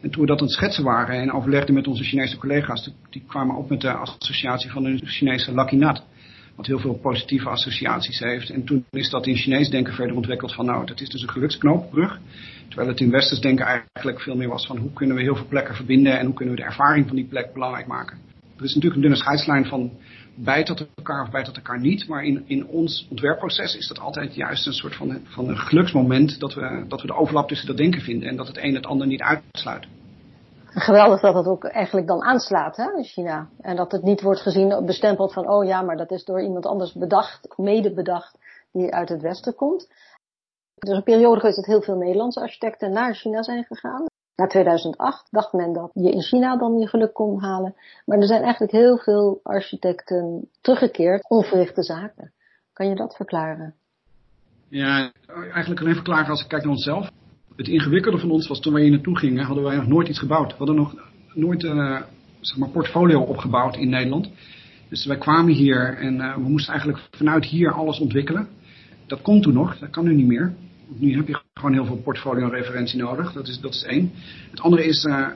En 0.00 0.10
toen 0.10 0.20
we 0.20 0.26
dat 0.26 0.40
aan 0.40 0.46
het 0.46 0.54
schetsen 0.54 0.84
waren 0.84 1.20
en 1.20 1.32
overlegden 1.32 1.74
met 1.74 1.86
onze 1.86 2.04
Chinese 2.04 2.36
collega's, 2.36 2.90
die 3.10 3.22
kwamen 3.26 3.56
op 3.56 3.68
met 3.68 3.80
de 3.80 3.92
associatie 3.92 4.70
van 4.70 4.82
de 4.82 5.06
Chinese 5.06 5.54
Lucky 5.54 5.76
Nut. 5.76 6.02
Wat 6.60 6.68
heel 6.68 6.78
veel 6.78 6.98
positieve 6.98 7.48
associaties 7.48 8.18
heeft. 8.18 8.50
En 8.50 8.64
toen 8.64 8.84
is 8.90 9.10
dat 9.10 9.26
in 9.26 9.36
Chinees 9.36 9.68
denken 9.68 9.94
verder 9.94 10.16
ontwikkeld 10.16 10.54
van 10.54 10.66
nou, 10.66 10.86
dat 10.86 11.00
is 11.00 11.08
dus 11.08 11.22
een 11.22 11.30
geluksknoopbrug. 11.30 12.18
Terwijl 12.68 12.88
het 12.88 13.00
in 13.00 13.10
westers 13.10 13.40
denken 13.40 13.66
eigenlijk 13.66 14.20
veel 14.20 14.36
meer 14.36 14.48
was 14.48 14.66
van 14.66 14.76
hoe 14.76 14.92
kunnen 14.92 15.16
we 15.16 15.22
heel 15.22 15.36
veel 15.36 15.46
plekken 15.48 15.74
verbinden 15.74 16.18
en 16.18 16.24
hoe 16.24 16.34
kunnen 16.34 16.54
we 16.54 16.60
de 16.60 16.66
ervaring 16.66 17.06
van 17.06 17.16
die 17.16 17.24
plek 17.24 17.52
belangrijk 17.52 17.86
maken. 17.86 18.18
Er 18.56 18.64
is 18.64 18.74
natuurlijk 18.74 18.94
een 18.94 19.00
dunne 19.00 19.16
scheidslijn 19.16 19.66
van 19.66 19.92
bijt 20.34 20.66
dat 20.66 20.86
elkaar 20.94 21.22
of 21.22 21.30
bijt 21.30 21.46
dat 21.46 21.56
elkaar 21.56 21.80
niet. 21.80 22.08
Maar 22.08 22.24
in, 22.24 22.42
in 22.46 22.66
ons 22.66 23.06
ontwerpproces 23.10 23.76
is 23.76 23.88
dat 23.88 23.98
altijd 23.98 24.34
juist 24.34 24.66
een 24.66 24.72
soort 24.72 24.96
van, 24.96 25.20
van 25.24 25.48
een 25.48 25.58
geluksmoment 25.58 26.40
dat 26.40 26.54
we, 26.54 26.84
dat 26.88 27.00
we 27.00 27.06
de 27.06 27.14
overlap 27.14 27.48
tussen 27.48 27.66
dat 27.66 27.76
denken 27.76 28.00
vinden 28.00 28.28
en 28.28 28.36
dat 28.36 28.46
het 28.46 28.58
een 28.62 28.74
het 28.74 28.86
ander 28.86 29.06
niet 29.06 29.22
uitsluit. 29.22 29.86
Geweldig 30.72 31.20
dat 31.20 31.34
het 31.34 31.46
ook 31.46 31.64
eigenlijk 31.64 32.06
dan 32.06 32.22
aanslaat 32.22 32.76
hè, 32.76 32.96
in 32.96 33.04
China. 33.04 33.48
En 33.60 33.76
dat 33.76 33.92
het 33.92 34.02
niet 34.02 34.20
wordt 34.20 34.40
gezien, 34.40 34.84
bestempeld 34.84 35.32
van 35.32 35.48
oh 35.48 35.64
ja, 35.64 35.82
maar 35.82 35.96
dat 35.96 36.10
is 36.10 36.24
door 36.24 36.42
iemand 36.42 36.66
anders 36.66 36.92
bedacht, 36.92 37.58
mede 37.58 37.92
bedacht, 37.92 38.38
die 38.72 38.94
uit 38.94 39.08
het 39.08 39.22
Westen 39.22 39.54
komt. 39.54 39.88
Er 40.78 40.90
is 40.90 40.96
een 40.96 41.02
periode 41.02 41.40
geweest 41.40 41.56
dat 41.56 41.66
heel 41.66 41.82
veel 41.82 41.96
Nederlandse 41.96 42.40
architecten 42.40 42.92
naar 42.92 43.14
China 43.14 43.42
zijn 43.42 43.64
gegaan. 43.64 44.04
Na 44.34 44.46
2008 44.46 45.26
dacht 45.30 45.52
men 45.52 45.72
dat 45.72 45.90
je 45.94 46.10
in 46.10 46.22
China 46.22 46.56
dan 46.56 46.78
je 46.78 46.88
geluk 46.88 47.12
kon 47.12 47.40
halen. 47.40 47.74
Maar 48.04 48.18
er 48.18 48.26
zijn 48.26 48.42
eigenlijk 48.42 48.72
heel 48.72 48.98
veel 48.98 49.40
architecten 49.42 50.50
teruggekeerd, 50.60 51.28
onverrichte 51.28 51.82
zaken. 51.82 52.32
Kan 52.72 52.88
je 52.88 52.94
dat 52.94 53.16
verklaren? 53.16 53.74
Ja, 54.68 55.12
eigenlijk 55.26 55.80
alleen 55.80 55.94
verklaren 55.94 56.28
als 56.28 56.42
ik 56.42 56.48
kijk 56.48 56.62
naar 56.62 56.72
onszelf. 56.72 57.10
Het 57.56 57.68
ingewikkelde 57.68 58.18
van 58.18 58.30
ons 58.30 58.48
was 58.48 58.60
toen 58.60 58.72
wij 58.72 58.82
hier 58.82 58.90
naartoe 58.90 59.18
gingen, 59.18 59.44
hadden 59.44 59.64
wij 59.64 59.76
nog 59.76 59.86
nooit 59.86 60.08
iets 60.08 60.18
gebouwd. 60.18 60.50
We 60.50 60.56
hadden 60.56 60.76
nog 60.76 60.94
nooit 61.34 61.62
een 61.62 61.76
uh, 61.76 62.00
zeg 62.40 62.56
maar 62.56 62.68
portfolio 62.68 63.20
opgebouwd 63.20 63.76
in 63.76 63.88
Nederland. 63.88 64.30
Dus 64.88 65.06
wij 65.06 65.18
kwamen 65.18 65.52
hier 65.52 65.96
en 65.96 66.14
uh, 66.14 66.34
we 66.34 66.48
moesten 66.48 66.72
eigenlijk 66.72 67.08
vanuit 67.10 67.44
hier 67.44 67.72
alles 67.72 68.00
ontwikkelen. 68.00 68.48
Dat 69.06 69.22
kon 69.22 69.42
toen 69.42 69.54
nog, 69.54 69.78
dat 69.78 69.90
kan 69.90 70.04
nu 70.04 70.14
niet 70.14 70.26
meer 70.26 70.54
nu 70.98 71.16
heb 71.16 71.28
je 71.28 71.40
gewoon 71.54 71.72
heel 71.72 71.84
veel 71.84 71.96
portfolio 71.96 72.48
referentie 72.48 72.98
nodig. 72.98 73.32
Dat 73.32 73.48
is, 73.48 73.60
dat 73.60 73.74
is 73.74 73.82
één. 73.82 74.12
Het 74.50 74.60
andere 74.60 74.84
is, 74.84 75.04
uh, 75.04 75.28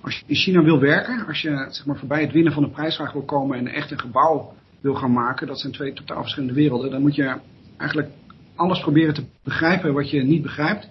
Als 0.00 0.18
je 0.18 0.24
in 0.26 0.34
China 0.34 0.62
wil 0.62 0.80
werken, 0.80 1.26
als 1.26 1.40
je 1.40 1.66
zeg 1.68 1.86
maar, 1.86 1.96
voorbij 1.96 2.20
het 2.20 2.32
winnen 2.32 2.52
van 2.52 2.62
een 2.62 2.70
prijsvraag 2.70 3.12
wil 3.12 3.22
komen 3.24 3.58
en 3.58 3.66
echt 3.66 3.90
een 3.90 4.00
gebouw 4.00 4.54
wil 4.80 4.94
gaan 4.94 5.12
maken, 5.12 5.46
dat 5.46 5.60
zijn 5.60 5.72
twee 5.72 5.92
totaal 5.92 6.20
verschillende 6.20 6.54
werelden, 6.54 6.90
dan 6.90 7.00
moet 7.00 7.14
je 7.14 7.36
eigenlijk 7.76 8.10
alles 8.54 8.80
proberen 8.80 9.14
te 9.14 9.24
begrijpen 9.42 9.92
wat 9.92 10.10
je 10.10 10.22
niet 10.22 10.42
begrijpt, 10.42 10.88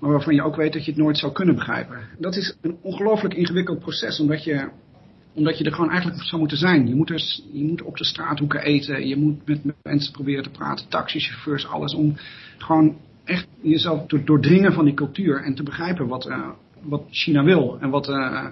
maar 0.00 0.10
waarvan 0.10 0.34
je 0.34 0.42
ook 0.42 0.56
weet 0.56 0.72
dat 0.72 0.84
je 0.84 0.90
het 0.90 1.00
nooit 1.00 1.18
zou 1.18 1.32
kunnen 1.32 1.54
begrijpen. 1.54 1.98
Dat 2.18 2.36
is 2.36 2.56
een 2.60 2.76
ongelooflijk 2.82 3.34
ingewikkeld 3.34 3.78
proces, 3.78 4.20
omdat 4.20 4.44
je, 4.44 4.68
omdat 5.34 5.58
je 5.58 5.64
er 5.64 5.72
gewoon 5.72 5.90
eigenlijk 5.90 6.22
zou 6.22 6.40
moeten 6.40 6.58
zijn. 6.58 6.88
Je 6.88 6.94
moet, 6.94 7.08
dus, 7.08 7.44
je 7.52 7.64
moet 7.64 7.82
op 7.82 7.96
de 7.96 8.04
straathoeken 8.04 8.62
eten, 8.62 9.08
je 9.08 9.16
moet 9.16 9.46
met 9.46 9.62
mensen 9.82 10.12
proberen 10.12 10.42
te 10.42 10.50
praten, 10.50 10.88
taxichauffeurs, 10.88 11.66
alles, 11.66 11.94
om 11.94 12.16
gewoon 12.58 12.96
echt 13.24 13.46
jezelf 13.62 14.06
te 14.06 14.24
doordringen 14.24 14.72
van 14.72 14.84
die 14.84 14.94
cultuur 14.94 15.42
en 15.42 15.54
te 15.54 15.62
begrijpen 15.62 16.06
wat, 16.06 16.26
uh, 16.26 16.48
wat 16.82 17.02
China 17.10 17.44
wil 17.44 17.78
en 17.80 17.90
wat, 17.90 18.08
uh, 18.08 18.46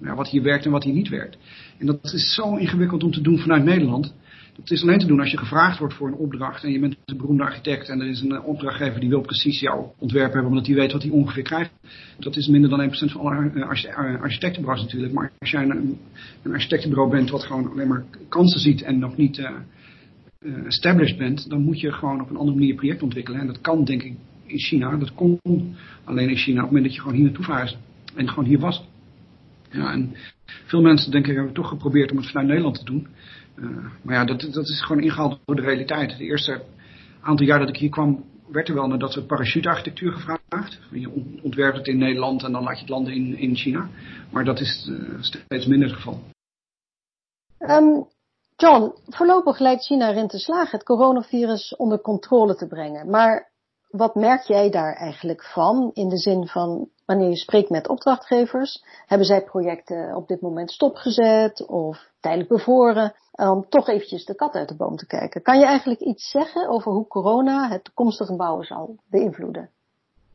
ja, 0.00 0.14
wat 0.14 0.28
hier 0.28 0.42
werkt 0.42 0.64
en 0.64 0.70
wat 0.70 0.84
hier 0.84 0.94
niet 0.94 1.08
werkt. 1.08 1.38
En 1.78 1.86
dat 1.86 2.12
is 2.12 2.34
zo 2.34 2.56
ingewikkeld 2.56 3.02
om 3.02 3.12
te 3.12 3.20
doen 3.20 3.38
vanuit 3.38 3.64
Nederland. 3.64 4.14
Het 4.60 4.70
is 4.70 4.82
alleen 4.82 4.98
te 4.98 5.06
doen 5.06 5.20
als 5.20 5.30
je 5.30 5.38
gevraagd 5.38 5.78
wordt 5.78 5.94
voor 5.94 6.08
een 6.08 6.14
opdracht 6.14 6.64
en 6.64 6.72
je 6.72 6.78
bent 6.78 6.96
een 7.04 7.16
beroemde 7.16 7.42
architect 7.42 7.88
en 7.88 8.00
er 8.00 8.08
is 8.08 8.20
een 8.20 8.42
opdrachtgever 8.42 9.00
die 9.00 9.08
wil 9.08 9.20
precies 9.20 9.60
jouw 9.60 9.94
ontwerp 9.98 10.32
hebben 10.32 10.50
omdat 10.50 10.66
hij 10.66 10.74
weet 10.74 10.92
wat 10.92 11.02
hij 11.02 11.10
ongeveer 11.10 11.42
krijgt. 11.42 11.70
Dat 12.18 12.36
is 12.36 12.46
minder 12.46 12.70
dan 12.70 12.90
1% 12.90 12.92
van 12.92 13.20
alle 13.20 14.18
architectenbureaus 14.20 14.82
natuurlijk. 14.82 15.12
Maar 15.12 15.32
als 15.38 15.50
jij 15.50 15.62
een, 15.62 15.98
architectenbureau 16.52 17.10
bent 17.10 17.30
wat 17.30 17.42
gewoon 17.42 17.70
alleen 17.70 17.88
maar 17.88 18.04
kansen 18.28 18.60
ziet 18.60 18.82
en 18.82 18.98
nog 18.98 19.16
niet 19.16 19.48
established 20.66 21.18
bent, 21.18 21.50
dan 21.50 21.62
moet 21.62 21.80
je 21.80 21.92
gewoon 21.92 22.20
op 22.20 22.30
een 22.30 22.36
andere 22.36 22.58
manier 22.58 22.74
project 22.74 23.02
ontwikkelen. 23.02 23.40
En 23.40 23.46
dat 23.46 23.60
kan 23.60 23.84
denk 23.84 24.02
ik 24.02 24.14
in 24.46 24.58
China, 24.58 24.96
dat 24.96 25.14
kon 25.14 25.40
alleen 26.04 26.28
in 26.28 26.36
China 26.36 26.56
op 26.56 26.62
het 26.62 26.70
moment 26.70 26.84
dat 26.84 26.94
je 26.94 27.00
gewoon 27.00 27.16
hier 27.16 27.24
naartoe 27.24 27.44
verhuisde 27.44 27.78
en 28.14 28.28
gewoon 28.28 28.44
hier 28.44 28.58
was. 28.58 28.88
Ja, 29.70 29.92
en 29.92 30.14
veel 30.66 30.80
mensen 30.80 31.10
denk 31.10 31.26
ik 31.26 31.34
hebben 31.34 31.52
toch 31.52 31.68
geprobeerd 31.68 32.10
om 32.10 32.16
het 32.16 32.26
vanuit 32.26 32.46
Nederland 32.46 32.78
te 32.78 32.84
doen. 32.84 33.06
Uh, 33.60 33.86
maar 34.02 34.14
ja, 34.14 34.24
dat, 34.24 34.40
dat 34.40 34.68
is 34.68 34.82
gewoon 34.82 35.02
ingehaald 35.02 35.38
door 35.44 35.56
de 35.56 35.62
realiteit. 35.62 36.18
De 36.18 36.24
eerste 36.24 36.62
aantal 37.20 37.46
jaar 37.46 37.58
dat 37.58 37.68
ik 37.68 37.76
hier 37.76 37.90
kwam, 37.90 38.24
werd 38.48 38.68
er 38.68 38.74
wel 38.74 38.86
naar 38.86 38.98
dat 38.98 39.12
soort 39.12 39.26
parachutearchitectuur 39.26 40.12
gevraagd. 40.12 40.78
Je 40.90 41.38
ontwerpt 41.42 41.76
het 41.76 41.86
in 41.86 41.98
Nederland 41.98 42.42
en 42.42 42.52
dan 42.52 42.62
laat 42.62 42.74
je 42.74 42.80
het 42.80 42.88
landen 42.88 43.12
in, 43.12 43.36
in 43.36 43.56
China. 43.56 43.88
Maar 44.30 44.44
dat 44.44 44.60
is 44.60 44.88
uh, 44.90 45.22
steeds 45.22 45.66
minder 45.66 45.88
het 45.88 45.96
geval. 45.96 46.20
Um, 47.58 48.06
John, 48.56 48.94
voorlopig 49.06 49.58
lijkt 49.58 49.84
China 49.84 50.10
erin 50.10 50.28
te 50.28 50.38
slagen 50.38 50.70
het 50.70 50.86
coronavirus 50.86 51.76
onder 51.76 52.00
controle 52.00 52.54
te 52.54 52.66
brengen. 52.66 53.10
Maar 53.10 53.50
wat 53.88 54.14
merk 54.14 54.42
jij 54.42 54.70
daar 54.70 54.94
eigenlijk 54.94 55.44
van? 55.44 55.90
In 55.94 56.08
de 56.08 56.18
zin 56.18 56.46
van 56.46 56.88
wanneer 57.08 57.28
je 57.28 57.36
spreekt 57.36 57.70
met 57.70 57.88
opdrachtgevers, 57.88 58.84
hebben 59.06 59.26
zij 59.26 59.44
projecten 59.44 60.14
op 60.14 60.28
dit 60.28 60.40
moment 60.40 60.70
stopgezet 60.70 61.66
of 61.66 62.10
tijdelijk 62.20 62.48
bevoren? 62.48 63.14
Om 63.32 63.66
toch 63.68 63.88
eventjes 63.88 64.24
de 64.24 64.34
kat 64.34 64.54
uit 64.54 64.68
de 64.68 64.76
boom 64.76 64.96
te 64.96 65.06
kijken. 65.06 65.42
Kan 65.42 65.58
je 65.58 65.64
eigenlijk 65.64 66.00
iets 66.00 66.30
zeggen 66.30 66.68
over 66.68 66.92
hoe 66.92 67.06
corona 67.06 67.68
het 67.68 67.84
toekomstige 67.84 68.36
bouwen 68.36 68.66
zal 68.66 68.96
beïnvloeden? 69.10 69.70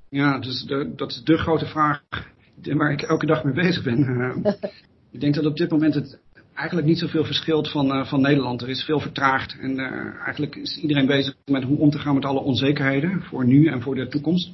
Ja, 0.09 0.39
dus 0.39 0.63
de, 0.63 0.93
dat 0.95 1.11
is 1.11 1.23
de 1.23 1.37
grote 1.37 1.65
vraag 1.65 2.03
waar 2.63 2.91
ik 2.91 3.01
elke 3.01 3.25
dag 3.25 3.43
mee 3.43 3.53
bezig 3.53 3.83
ben. 3.83 4.41
ik 5.11 5.21
denk 5.21 5.35
dat 5.35 5.45
op 5.45 5.57
dit 5.57 5.71
moment 5.71 5.93
het 5.93 6.19
eigenlijk 6.53 6.87
niet 6.87 6.99
zoveel 6.99 7.25
verschilt 7.25 7.71
van, 7.71 7.97
uh, 7.97 8.05
van 8.05 8.21
Nederland. 8.21 8.61
Er 8.61 8.69
is 8.69 8.83
veel 8.83 8.99
vertraagd 8.99 9.57
en 9.59 9.79
uh, 9.79 10.15
eigenlijk 10.23 10.55
is 10.55 10.77
iedereen 10.77 11.05
bezig 11.05 11.35
met 11.45 11.63
hoe 11.63 11.77
om 11.77 11.89
te 11.89 11.99
gaan 11.99 12.15
met 12.15 12.25
alle 12.25 12.41
onzekerheden 12.41 13.21
voor 13.21 13.45
nu 13.45 13.67
en 13.67 13.81
voor 13.81 13.95
de 13.95 14.07
toekomst. 14.07 14.51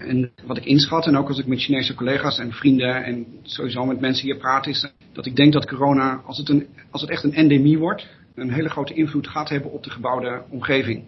En 0.00 0.30
wat 0.46 0.56
ik 0.56 0.64
inschat, 0.64 1.06
en 1.06 1.16
ook 1.16 1.28
als 1.28 1.38
ik 1.38 1.46
met 1.46 1.60
Chinese 1.60 1.94
collega's 1.94 2.38
en 2.38 2.52
vrienden 2.52 3.04
en 3.04 3.26
sowieso 3.42 3.84
met 3.84 4.00
mensen 4.00 4.24
hier 4.24 4.36
praat, 4.36 4.66
is 4.66 4.92
dat 5.12 5.26
ik 5.26 5.36
denk 5.36 5.52
dat 5.52 5.66
corona, 5.66 6.22
als 6.26 6.38
het, 6.38 6.48
een, 6.48 6.66
als 6.90 7.00
het 7.00 7.10
echt 7.10 7.24
een 7.24 7.34
endemie 7.34 7.78
wordt, 7.78 8.06
een 8.34 8.52
hele 8.52 8.68
grote 8.68 8.94
invloed 8.94 9.28
gaat 9.28 9.48
hebben 9.48 9.72
op 9.72 9.82
de 9.82 9.90
gebouwde 9.90 10.42
omgeving. 10.48 11.04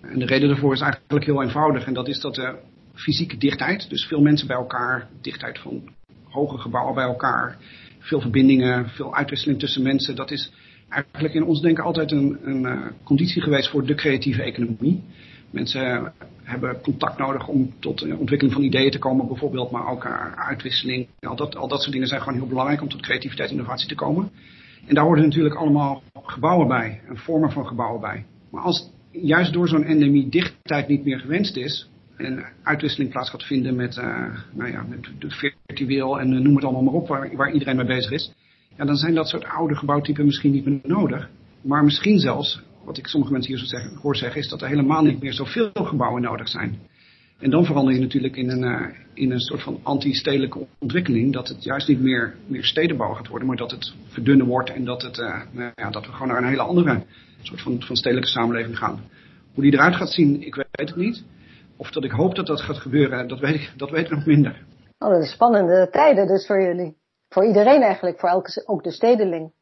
En 0.00 0.18
de 0.18 0.26
reden 0.26 0.48
daarvoor 0.48 0.72
is 0.72 0.80
eigenlijk 0.80 1.24
heel 1.24 1.42
eenvoudig 1.42 1.86
en 1.86 1.94
dat 1.94 2.08
is 2.08 2.20
dat 2.20 2.34
de 2.34 2.54
fysieke 2.94 3.36
dichtheid, 3.36 3.90
dus 3.90 4.06
veel 4.06 4.20
mensen 4.20 4.46
bij 4.46 4.56
elkaar, 4.56 5.08
dichtheid 5.20 5.58
van 5.58 5.82
hoge 6.24 6.58
gebouwen 6.58 6.94
bij 6.94 7.04
elkaar, 7.04 7.56
veel 7.98 8.20
verbindingen, 8.20 8.88
veel 8.88 9.14
uitwisseling 9.14 9.58
tussen 9.58 9.82
mensen. 9.82 10.16
Dat 10.16 10.30
is 10.30 10.52
eigenlijk 10.88 11.34
in 11.34 11.44
ons 11.44 11.60
denken 11.60 11.84
altijd 11.84 12.12
een, 12.12 12.38
een 12.42 12.62
uh, 12.62 12.86
conditie 13.04 13.42
geweest 13.42 13.70
voor 13.70 13.86
de 13.86 13.94
creatieve 13.94 14.42
economie. 14.42 15.02
Mensen 15.54 16.12
hebben 16.42 16.80
contact 16.80 17.18
nodig 17.18 17.48
om 17.48 17.74
tot 17.78 18.02
ontwikkeling 18.02 18.52
van 18.52 18.62
ideeën 18.62 18.90
te 18.90 18.98
komen 18.98 19.26
bijvoorbeeld, 19.26 19.70
maar 19.70 19.86
ook 19.86 20.06
uitwisseling. 20.36 21.08
Al 21.20 21.36
dat, 21.36 21.56
al 21.56 21.68
dat 21.68 21.80
soort 21.80 21.92
dingen 21.92 22.08
zijn 22.08 22.20
gewoon 22.20 22.38
heel 22.38 22.48
belangrijk 22.48 22.82
om 22.82 22.88
tot 22.88 23.02
creativiteit 23.02 23.48
en 23.48 23.54
innovatie 23.54 23.88
te 23.88 23.94
komen. 23.94 24.30
En 24.86 24.94
daar 24.94 25.04
horen 25.04 25.22
natuurlijk 25.22 25.54
allemaal 25.54 26.02
gebouwen 26.22 26.68
bij, 26.68 27.00
en 27.08 27.16
vormen 27.16 27.52
van 27.52 27.66
gebouwen 27.66 28.00
bij. 28.00 28.24
Maar 28.50 28.62
als 28.62 28.90
juist 29.10 29.52
door 29.52 29.68
zo'n 29.68 29.84
endemie 29.84 30.28
dichtheid 30.28 30.88
niet 30.88 31.04
meer 31.04 31.18
gewenst 31.18 31.56
is, 31.56 31.88
en 32.16 32.44
uitwisseling 32.62 33.10
plaats 33.10 33.30
gaat 33.30 33.42
vinden 33.42 33.76
met, 33.76 33.96
uh, 33.96 34.04
nou 34.52 34.70
ja, 34.70 34.84
met 34.88 35.08
virtueel 35.66 36.20
en 36.20 36.32
uh, 36.32 36.40
noem 36.40 36.54
het 36.54 36.64
allemaal 36.64 36.82
maar 36.82 36.94
op, 36.94 37.08
waar, 37.08 37.36
waar, 37.36 37.52
iedereen 37.52 37.76
mee 37.76 37.86
bezig 37.86 38.10
is. 38.10 38.32
Ja, 38.76 38.84
dan 38.84 38.96
zijn 38.96 39.14
dat 39.14 39.28
soort 39.28 39.44
oude 39.44 39.76
gebouwtypen 39.76 40.24
misschien 40.24 40.52
niet 40.52 40.64
meer 40.64 40.80
nodig. 40.82 41.28
Maar 41.62 41.84
misschien 41.84 42.18
zelfs, 42.18 42.62
wat 42.84 42.98
ik 42.98 43.06
sommige 43.06 43.32
mensen 43.32 43.52
hier 43.52 43.60
zo 43.60 43.66
zeggen, 43.66 43.96
hoor 43.96 44.16
zeggen, 44.16 44.40
is 44.40 44.48
dat 44.48 44.62
er 44.62 44.68
helemaal 44.68 45.02
niet 45.02 45.22
meer 45.22 45.32
zoveel 45.32 45.70
gebouwen 45.72 46.22
nodig 46.22 46.48
zijn. 46.48 46.78
En 47.38 47.50
dan 47.50 47.64
verander 47.64 47.94
je 47.94 48.00
natuurlijk 48.00 48.36
in 48.36 48.50
een, 48.50 48.62
uh, 48.62 48.86
in 49.14 49.30
een 49.30 49.40
soort 49.40 49.62
van 49.62 49.80
anti-stedelijke 49.82 50.66
ontwikkeling. 50.78 51.32
Dat 51.32 51.48
het 51.48 51.64
juist 51.64 51.88
niet 51.88 52.00
meer, 52.00 52.34
meer 52.46 52.64
stedenbouw 52.64 53.12
gaat 53.12 53.28
worden, 53.28 53.48
maar 53.48 53.56
dat 53.56 53.70
het 53.70 53.94
verdunnen 54.06 54.46
wordt. 54.46 54.70
En 54.70 54.84
dat, 54.84 55.02
het, 55.02 55.16
nou 55.52 55.72
ja, 55.74 55.90
dat 55.90 56.06
we 56.06 56.12
gewoon 56.12 56.28
naar 56.28 56.36
een 56.36 56.48
hele 56.48 56.62
andere 56.62 57.02
soort 57.42 57.60
van, 57.60 57.82
van 57.82 57.96
stedelijke 57.96 58.30
samenleving 58.30 58.78
gaan. 58.78 59.00
Hoe 59.54 59.62
die 59.62 59.72
eruit 59.72 59.96
gaat 59.96 60.12
zien, 60.12 60.42
ik 60.42 60.54
weet 60.54 60.66
het 60.70 60.96
niet. 60.96 61.24
Of 61.76 61.90
dat 61.90 62.04
ik 62.04 62.10
hoop 62.10 62.34
dat 62.34 62.46
dat 62.46 62.60
gaat 62.60 62.78
gebeuren, 62.78 63.28
dat 63.28 63.40
weet 63.40 63.54
ik, 63.54 63.72
dat 63.76 63.90
weet 63.90 64.04
ik 64.04 64.10
nog 64.10 64.26
minder. 64.26 64.64
Oh, 64.98 65.10
dat 65.10 65.26
spannende 65.26 65.88
tijden 65.90 66.26
dus 66.26 66.46
voor 66.46 66.62
jullie. 66.62 66.96
Voor 67.28 67.46
iedereen 67.46 67.82
eigenlijk, 67.82 68.20
voor 68.20 68.28
elke, 68.28 68.62
ook 68.66 68.82
de 68.82 68.90
stedeling. 68.90 69.52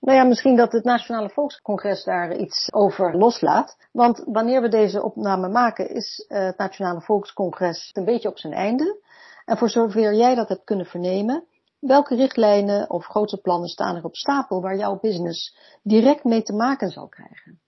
Nou 0.00 0.18
ja, 0.18 0.24
misschien 0.24 0.56
dat 0.56 0.72
het 0.72 0.84
Nationale 0.84 1.28
Volkscongres 1.28 2.04
daar 2.04 2.36
iets 2.36 2.72
over 2.72 3.16
loslaat. 3.16 3.76
Want 3.92 4.22
wanneer 4.26 4.62
we 4.62 4.68
deze 4.68 5.02
opname 5.02 5.48
maken, 5.48 5.90
is 5.90 6.24
het 6.28 6.58
Nationale 6.58 7.00
Volkscongres 7.00 7.90
een 7.92 8.04
beetje 8.04 8.28
op 8.28 8.38
zijn 8.38 8.52
einde. 8.52 9.00
En 9.44 9.56
voor 9.56 9.68
zover 9.68 10.14
jij 10.14 10.34
dat 10.34 10.48
hebt 10.48 10.64
kunnen 10.64 10.86
vernemen, 10.86 11.44
welke 11.80 12.16
richtlijnen 12.16 12.90
of 12.90 13.04
grote 13.04 13.36
plannen 13.36 13.68
staan 13.68 13.96
er 13.96 14.04
op 14.04 14.16
stapel 14.16 14.60
waar 14.60 14.76
jouw 14.76 14.98
business 15.00 15.56
direct 15.82 16.24
mee 16.24 16.42
te 16.42 16.52
maken 16.52 16.90
zal 16.90 17.08
krijgen? 17.08 17.58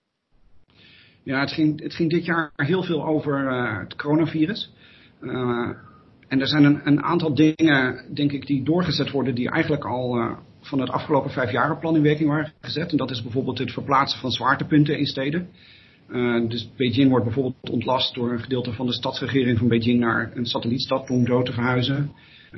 Ja, 1.23 1.39
het 1.39 1.51
ging, 1.51 1.81
het 1.81 1.93
ging 1.93 2.09
dit 2.09 2.25
jaar 2.25 2.51
heel 2.55 2.83
veel 2.83 3.05
over 3.05 3.51
uh, 3.51 3.79
het 3.79 3.95
coronavirus. 3.95 4.73
Uh, 5.21 5.69
en 6.27 6.39
er 6.39 6.47
zijn 6.47 6.63
een, 6.63 6.81
een, 6.83 7.03
aantal 7.03 7.35
dingen, 7.35 8.13
denk 8.13 8.31
ik, 8.31 8.47
die 8.47 8.63
doorgezet 8.63 9.11
worden 9.11 9.35
die 9.35 9.49
eigenlijk 9.49 9.85
al 9.85 10.37
van 10.65 10.79
het 10.79 10.89
afgelopen 10.89 11.31
vijf 11.31 11.79
plan 11.79 11.95
in 11.95 12.01
werking 12.01 12.29
waren 12.29 12.53
gezet. 12.61 12.91
En 12.91 12.97
dat 12.97 13.11
is 13.11 13.21
bijvoorbeeld 13.21 13.57
het 13.57 13.71
verplaatsen 13.71 14.19
van 14.19 14.31
zwaartepunten 14.31 14.97
in 14.97 15.05
steden. 15.05 15.47
dus 16.47 16.69
Beijing 16.77 17.09
wordt 17.09 17.25
bijvoorbeeld 17.25 17.69
ontlast 17.69 18.13
door 18.13 18.31
een 18.31 18.41
gedeelte 18.41 18.73
van 18.73 18.85
de 18.85 18.93
stadsregering 18.93 19.57
van 19.57 19.67
Beijing 19.67 19.99
naar 19.99 20.31
een 20.33 20.45
satellietstad 20.45 21.05
Guangzhou 21.05 21.43
te 21.43 21.53
verhuizen. 21.53 22.11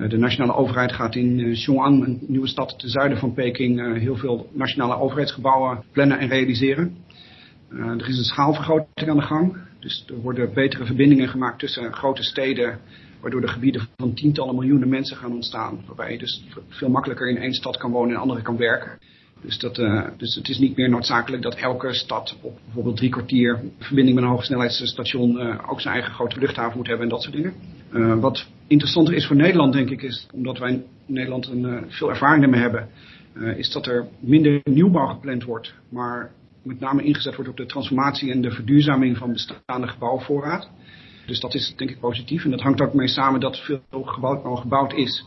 de 0.08 0.18
nationale 0.18 0.56
overheid 0.56 0.92
gaat 0.92 1.16
in 1.16 1.52
Xiong'an, 1.54 2.02
een 2.02 2.20
nieuwe 2.28 2.48
stad 2.48 2.80
ten 2.80 2.90
zuiden 2.90 3.18
van 3.18 3.34
Peking, 3.34 4.00
heel 4.00 4.16
veel 4.16 4.50
nationale 4.54 4.98
overheidsgebouwen 4.98 5.84
plannen 5.92 6.20
en 6.20 6.28
realiseren. 6.28 6.98
Uh, 7.76 7.86
er 7.88 8.10
is 8.10 8.18
een 8.18 8.24
schaalvergroting 8.24 9.10
aan 9.10 9.18
de 9.18 9.22
gang. 9.22 9.58
Dus 9.80 10.04
er 10.08 10.22
worden 10.22 10.54
betere 10.54 10.86
verbindingen 10.86 11.28
gemaakt 11.28 11.60
tussen 11.60 11.94
grote 11.94 12.24
steden, 12.24 12.80
waardoor 13.26 13.44
de 13.44 13.54
gebieden 13.54 13.88
van 13.96 14.14
tientallen 14.14 14.56
miljoenen 14.56 14.90
mensen 14.90 15.18
gaan 15.18 15.32
ontstaan. 15.32 15.84
Waarbij 15.86 16.12
je 16.12 16.18
dus 16.18 16.44
veel 16.70 16.90
makkelijker 16.90 17.30
in 17.30 17.38
één 17.38 17.54
stad 17.54 17.78
kan 17.78 17.92
wonen 17.92 18.10
en 18.10 18.16
in 18.16 18.22
andere 18.22 18.42
kan 18.42 18.58
werken. 18.58 18.98
Dus, 19.42 19.60
dat, 19.60 19.78
uh, 19.78 20.08
dus 20.18 20.36
het 20.36 20.50
is 20.50 20.58
niet 20.58 20.76
meer 20.76 20.90
noodzakelijk 20.90 21.44
dat 21.44 21.56
elke 21.56 21.94
stad 21.94 22.38
op 22.42 22.60
bijvoorbeeld 22.64 22.98
drie 22.98 23.10
kwartier 23.10 23.60
verbinding 23.80 24.16
met 24.16 24.26
een 24.26 24.30
hogesnelheidsstation 24.30 25.32
uh, 25.32 25.70
ook 25.70 25.82
zijn 25.82 25.94
eigen 25.94 26.14
grote 26.14 26.40
luchthaven 26.40 26.78
moet 26.78 26.88
hebben 26.88 27.06
en 27.06 27.12
dat 27.12 27.22
soort 27.22 27.36
dingen. 27.36 27.54
Uh, 27.94 28.20
wat 28.20 28.48
interessanter 28.68 29.14
is 29.14 29.28
voor 29.28 29.36
Nederland, 29.36 29.74
denk 29.74 29.90
ik, 29.90 30.02
is 30.02 30.28
omdat 30.34 30.58
wij 30.58 30.72
in 30.72 30.84
Nederland 31.06 31.48
een, 31.48 31.86
veel 31.88 32.10
ervaring 32.10 32.44
ermee 32.44 32.62
hebben, 32.62 32.90
is 33.58 33.72
dat 33.72 33.86
er 33.86 34.08
minder 34.20 34.60
nieuwbouw 34.64 35.08
gepland 35.08 35.44
wordt, 35.44 35.74
maar 35.90 36.32
met 36.64 36.80
name 36.80 37.04
ingezet 37.04 37.36
wordt 37.36 37.50
op 37.50 37.58
de 37.58 37.66
transformatie 37.66 38.32
en 38.32 38.42
de 38.42 38.52
verduurzaming 38.52 39.18
van 39.18 39.32
bestaande 39.32 39.88
gebouwvoorraad. 39.88 40.70
Dus 41.26 41.40
dat 41.40 41.54
is 41.54 41.74
denk 41.76 41.90
ik 41.90 42.00
positief. 42.00 42.44
En 42.44 42.52
dat 42.52 42.62
hangt 42.62 42.82
ook 42.82 42.94
mee 42.94 43.08
samen 43.08 43.40
dat 43.40 43.60
veel 43.60 43.82
gebouwd, 43.92 44.44
al 44.44 44.56
gebouwd 44.56 44.94
is. 44.94 45.26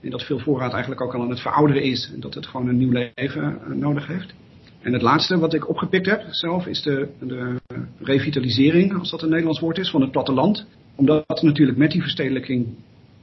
En 0.00 0.10
dat 0.10 0.22
veel 0.22 0.38
voorraad 0.38 0.72
eigenlijk 0.72 1.00
ook 1.00 1.14
al 1.14 1.22
aan 1.22 1.30
het 1.30 1.40
verouderen 1.40 1.82
is. 1.82 2.10
En 2.14 2.20
dat 2.20 2.34
het 2.34 2.46
gewoon 2.46 2.68
een 2.68 2.78
nieuw 2.78 3.10
leven 3.14 3.58
uh, 3.68 3.74
nodig 3.74 4.06
heeft. 4.06 4.34
En 4.80 4.92
het 4.92 5.02
laatste 5.02 5.38
wat 5.38 5.54
ik 5.54 5.68
opgepikt 5.68 6.06
heb 6.06 6.24
zelf 6.30 6.66
is 6.66 6.82
de, 6.82 7.08
de 7.20 7.56
revitalisering, 7.98 8.98
als 8.98 9.10
dat 9.10 9.22
een 9.22 9.28
Nederlands 9.28 9.60
woord 9.60 9.78
is, 9.78 9.90
van 9.90 10.00
het 10.00 10.10
platteland. 10.10 10.66
Omdat 10.94 11.42
natuurlijk 11.42 11.78
met 11.78 11.90
die 11.90 12.02
verstedelijking 12.02 12.66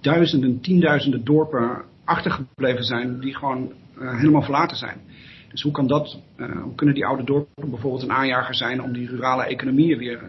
duizenden, 0.02 0.60
tienduizenden 0.60 1.24
dorpen 1.24 1.84
achtergebleven 2.04 2.84
zijn, 2.84 3.20
die 3.20 3.36
gewoon 3.36 3.72
helemaal 4.00 4.42
verlaten 4.42 4.78
zijn. 4.78 4.98
Dus 5.50 5.62
hoe, 5.62 5.72
kan 5.72 5.88
dat, 5.88 6.20
hoe 6.38 6.76
kunnen 6.76 6.96
die 6.96 7.06
oude 7.06 7.24
dorpen 7.24 7.70
bijvoorbeeld 7.70 8.04
een 8.04 8.12
aanjager 8.12 8.56
zijn 8.56 8.82
om 8.82 8.94
die 8.94 9.08
rurale 9.08 9.44
economieën 9.44 9.98
weer 9.98 10.20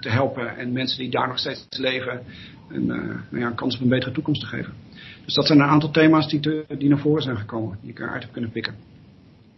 te 0.00 0.08
helpen 0.08 0.56
en 0.56 0.72
mensen 0.72 0.98
die 0.98 1.10
daar 1.10 1.28
nog 1.28 1.38
steeds 1.38 1.66
leven 1.70 2.22
een, 2.68 2.86
nou 2.86 3.38
ja, 3.38 3.46
een 3.46 3.54
kans 3.54 3.74
op 3.74 3.80
een 3.80 3.88
betere 3.88 4.12
toekomst 4.12 4.40
te 4.40 4.46
geven. 4.46 4.72
Dus 5.24 5.34
dat 5.34 5.46
zijn 5.46 5.60
een 5.60 5.68
aantal 5.68 5.90
thema's 5.90 6.28
die, 6.28 6.40
te, 6.40 6.64
die 6.78 6.88
naar 6.88 6.98
voren 6.98 7.22
zijn 7.22 7.36
gekomen, 7.36 7.78
die 7.80 7.90
ik 7.90 7.98
eruit 7.98 8.22
heb 8.22 8.32
kunnen 8.32 8.50
pikken. 8.50 8.74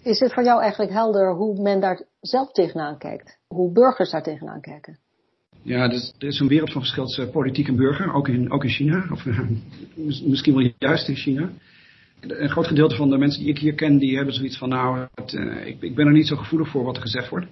Is 0.03 0.21
het 0.21 0.33
voor 0.33 0.45
jou 0.45 0.61
eigenlijk 0.61 0.93
helder 0.93 1.35
hoe 1.35 1.63
men 1.63 1.81
daar 1.81 2.05
zelf 2.21 2.53
tegenaan 2.53 2.99
kijkt? 2.99 3.39
Hoe 3.47 3.73
burgers 3.73 4.11
daar 4.11 4.23
tegenaan 4.23 4.61
kijken? 4.61 4.99
Ja, 5.63 5.89
dus, 5.89 6.15
er 6.19 6.27
is 6.29 6.39
een 6.39 6.49
wereld 6.49 6.73
van 6.73 6.81
verschil 6.81 7.05
tussen 7.05 7.31
politiek 7.31 7.69
en 7.69 7.77
burger, 7.77 8.15
ook 8.15 8.29
in, 8.29 8.53
ook 8.53 8.65
in 8.65 8.71
China. 8.71 9.07
Of 9.11 9.25
misschien 10.25 10.55
wel 10.55 10.73
juist 10.79 11.09
in 11.09 11.17
China. 11.17 11.51
Een 12.29 12.51
groot 12.51 12.67
gedeelte 12.67 12.97
van 12.97 13.11
de 13.11 13.19
mensen 13.19 13.41
die 13.41 13.51
ik 13.51 13.59
hier 13.59 13.75
ken, 13.75 13.99
die 13.99 14.17
hebben 14.17 14.35
zoiets 14.35 14.59
van, 14.59 14.69
nou, 14.69 15.07
het, 15.15 15.33
uh, 15.33 15.67
ik, 15.67 15.83
ik 15.83 15.95
ben 15.95 16.07
er 16.07 16.13
niet 16.13 16.27
zo 16.27 16.37
gevoelig 16.37 16.69
voor 16.69 16.85
wat 16.85 16.97
er 16.97 17.03
gezegd 17.03 17.29
wordt. 17.29 17.47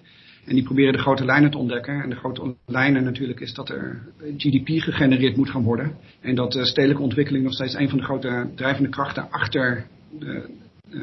En 0.44 0.54
die 0.54 0.64
proberen 0.64 0.92
de 0.92 0.98
grote 0.98 1.24
lijnen 1.24 1.50
te 1.50 1.58
ontdekken. 1.58 2.02
En 2.02 2.10
de 2.10 2.16
grote 2.16 2.54
lijnen 2.66 3.04
natuurlijk 3.04 3.40
is 3.40 3.54
dat 3.54 3.68
er 3.68 4.02
GDP 4.36 4.66
gegenereerd 4.66 5.36
moet 5.36 5.50
gaan 5.50 5.62
worden. 5.62 5.96
En 6.20 6.34
dat 6.34 6.52
de 6.52 6.66
stedelijke 6.66 7.02
ontwikkeling 7.02 7.44
nog 7.44 7.52
steeds 7.52 7.74
een 7.74 7.88
van 7.88 7.98
de 7.98 8.04
grote 8.04 8.50
drijvende 8.54 8.88
krachten 8.88 9.30
achter 9.30 9.86
de 10.18 10.48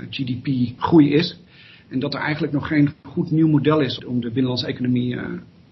GDP-groei 0.10 1.14
is. 1.14 1.40
En 1.90 2.00
dat 2.00 2.14
er 2.14 2.20
eigenlijk 2.20 2.54
nog 2.54 2.68
geen 2.68 2.94
goed 3.04 3.32
nieuw 3.32 3.48
model 3.48 3.80
is 3.80 4.06
om 4.06 4.22
de 4.22 4.28
binnenlandse 4.28 4.68
economie 4.68 5.16
uh, 5.16 5.24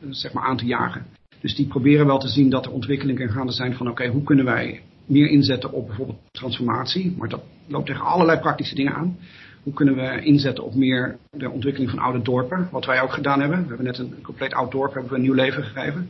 zeg 0.10 0.34
maar 0.34 0.44
aan 0.44 0.58
te 0.58 0.66
jagen. 0.66 1.06
Dus 1.42 1.56
die 1.56 1.68
proberen 1.68 2.06
wel 2.06 2.20
te 2.20 2.28
zien 2.28 2.50
dat 2.50 2.66
er 2.66 2.72
ontwikkelingen 2.72 3.30
gaande 3.30 3.52
zijn 3.52 3.74
van 3.74 3.90
oké, 3.90 4.08
hoe 4.08 4.24
kunnen 4.24 4.46
wij 4.46 4.82
meer 5.06 5.28
inzetten 5.28 5.72
op 5.72 5.88
bijvoorbeeld 5.88 6.20
transformatie. 6.32 7.16
Maar 7.18 7.30
dat 7.30 7.42
loopt 7.68 7.86
tegen 7.86 8.06
allerlei 8.06 8.40
praktische 8.40 8.76
dingen 8.76 8.94
aan. 8.94 9.18
Hoe 9.64 9.74
kunnen 9.74 9.96
we 9.96 10.22
inzetten 10.22 10.64
op 10.64 10.76
meer 10.76 11.18
de 11.32 11.50
ontwikkeling 11.50 11.92
van 11.92 12.00
oude 12.00 12.22
dorpen? 12.22 12.68
Wat 12.72 12.86
wij 12.86 13.02
ook 13.02 13.14
gedaan 13.14 13.40
hebben. 13.40 13.62
We 13.62 13.68
hebben 13.68 13.86
net 13.86 13.98
een 13.98 14.22
compleet 14.22 14.54
oud 14.54 14.72
dorp 14.72 14.94
hebben 14.94 15.12
we 15.12 15.18
een 15.18 15.24
nieuw 15.24 15.34
leven 15.34 15.64
gegeven. 15.64 16.10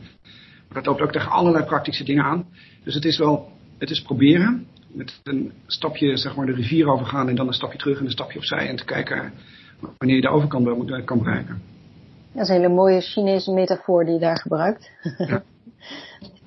Maar 0.68 0.82
dat 0.82 0.86
loopt 0.86 1.00
ook 1.00 1.12
tegen 1.12 1.30
allerlei 1.30 1.64
praktische 1.64 2.04
dingen 2.04 2.24
aan. 2.24 2.46
Dus 2.84 2.94
het 2.94 3.04
is 3.04 3.18
wel, 3.18 3.48
het 3.78 3.90
is 3.90 4.02
proberen. 4.02 4.66
Met 4.88 5.20
een 5.22 5.52
stapje 5.66 6.16
zeg 6.16 6.36
maar 6.36 6.46
de 6.46 6.52
rivier 6.52 6.88
overgaan 6.88 7.28
en 7.28 7.34
dan 7.34 7.46
een 7.46 7.52
stapje 7.52 7.78
terug 7.78 7.98
en 7.98 8.04
een 8.04 8.10
stapje 8.10 8.38
opzij. 8.38 8.68
En 8.68 8.76
te 8.76 8.84
kijken 8.84 9.32
wanneer 9.98 10.16
je 10.16 10.22
de 10.22 10.28
overkant 10.28 11.04
kan 11.04 11.18
bereiken. 11.18 11.62
Dat 12.32 12.42
is 12.42 12.48
een 12.48 12.60
hele 12.60 12.74
mooie 12.74 13.00
Chinese 13.00 13.52
metafoor 13.52 14.04
die 14.04 14.14
je 14.14 14.20
daar 14.20 14.40
gebruikt. 14.40 14.90
Ja. 15.18 15.42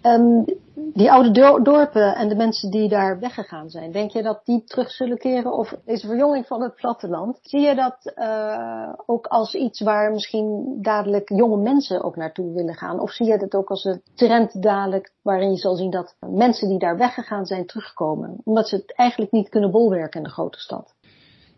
um, 0.03 0.45
die 0.93 1.11
oude 1.11 1.61
dorpen 1.61 2.15
en 2.15 2.29
de 2.29 2.35
mensen 2.35 2.71
die 2.71 2.89
daar 2.89 3.19
weggegaan 3.19 3.69
zijn, 3.69 3.91
denk 3.91 4.11
je 4.11 4.21
dat 4.21 4.41
die 4.45 4.63
terug 4.63 4.91
zullen 4.91 5.17
keren? 5.17 5.53
Of 5.53 5.75
deze 5.85 6.07
verjonging 6.07 6.45
van 6.45 6.61
het 6.61 6.75
platteland, 6.75 7.39
zie 7.41 7.59
je 7.59 7.75
dat 7.75 8.13
uh, 8.15 8.93
ook 9.05 9.27
als 9.27 9.53
iets 9.53 9.81
waar 9.81 10.11
misschien 10.11 10.77
dadelijk 10.81 11.29
jonge 11.29 11.57
mensen 11.57 12.03
ook 12.03 12.15
naartoe 12.15 12.53
willen 12.53 12.75
gaan? 12.75 12.99
Of 12.99 13.11
zie 13.11 13.25
je 13.25 13.37
dat 13.37 13.55
ook 13.55 13.69
als 13.69 13.83
een 13.83 14.01
trend 14.15 14.61
dadelijk 14.61 15.13
waarin 15.21 15.51
je 15.51 15.57
zal 15.57 15.75
zien 15.75 15.91
dat 15.91 16.15
mensen 16.29 16.69
die 16.69 16.79
daar 16.79 16.97
weggegaan 16.97 17.45
zijn 17.45 17.65
terugkomen? 17.65 18.37
Omdat 18.43 18.67
ze 18.67 18.75
het 18.75 18.95
eigenlijk 18.95 19.31
niet 19.31 19.49
kunnen 19.49 19.71
bolwerken 19.71 20.19
in 20.19 20.25
de 20.25 20.33
grote 20.33 20.59
stad. 20.59 20.95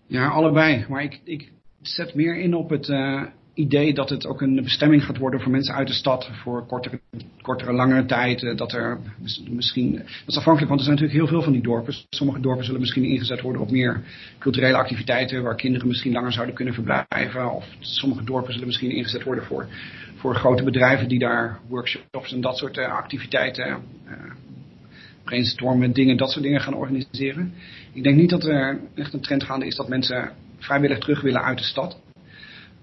Ja, 0.07 0.29
allebei. 0.29 0.85
Maar 0.89 1.03
ik, 1.03 1.21
ik 1.23 1.51
zet 1.81 2.13
meer 2.13 2.37
in 2.37 2.55
op 2.55 2.69
het, 2.69 2.87
uh, 2.87 3.23
idee 3.53 3.93
dat 3.93 4.09
het 4.09 4.25
ook 4.27 4.41
een 4.41 4.63
bestemming 4.63 5.05
gaat 5.05 5.17
worden 5.17 5.41
voor 5.41 5.51
mensen 5.51 5.75
uit 5.75 5.87
de 5.87 5.93
stad 5.93 6.29
voor 6.43 6.65
kortere, 6.65 6.99
kortere 7.41 7.73
langere 7.73 8.05
tijd. 8.05 8.43
Eh, 8.43 8.57
dat 8.57 8.73
er 8.73 8.99
misschien, 9.49 9.91
dat 9.95 10.05
is 10.25 10.37
afhankelijk, 10.37 10.69
want 10.69 10.79
er 10.79 10.85
zijn 10.85 10.99
natuurlijk 10.99 11.19
heel 11.19 11.27
veel 11.27 11.43
van 11.43 11.53
die 11.53 11.61
dorpen. 11.61 11.93
Sommige 12.09 12.39
dorpen 12.39 12.65
zullen 12.65 12.79
misschien 12.79 13.03
ingezet 13.03 13.41
worden 13.41 13.61
op 13.61 13.71
meer 13.71 14.03
culturele 14.39 14.77
activiteiten 14.77 15.43
waar 15.43 15.55
kinderen 15.55 15.87
misschien 15.87 16.11
langer 16.11 16.31
zouden 16.31 16.55
kunnen 16.55 16.73
verblijven. 16.73 17.53
Of 17.53 17.65
sommige 17.79 18.23
dorpen 18.23 18.51
zullen 18.51 18.67
misschien 18.67 18.91
ingezet 18.91 19.23
worden 19.23 19.43
voor, 19.43 19.67
voor 20.15 20.35
grote 20.35 20.63
bedrijven 20.63 21.07
die 21.07 21.19
daar 21.19 21.59
workshops 21.67 22.33
en 22.33 22.41
dat 22.41 22.57
soort 22.57 22.77
uh, 22.77 22.85
activiteiten, 22.85 23.67
uh, 23.67 24.13
brainstormen, 25.23 25.91
dingen, 25.93 26.17
dat 26.17 26.31
soort 26.31 26.43
dingen 26.43 26.61
gaan 26.61 26.73
organiseren. 26.73 27.53
Ik 27.93 28.03
denk 28.03 28.17
niet 28.17 28.29
dat 28.29 28.43
er 28.43 28.79
echt 28.95 29.13
een 29.13 29.21
trend 29.21 29.43
gaande 29.43 29.65
is 29.65 29.75
dat 29.75 29.87
mensen 29.87 30.31
vrijwillig 30.57 30.97
terug 30.97 31.21
willen 31.21 31.43
uit 31.43 31.57
de 31.57 31.63
stad 31.63 31.99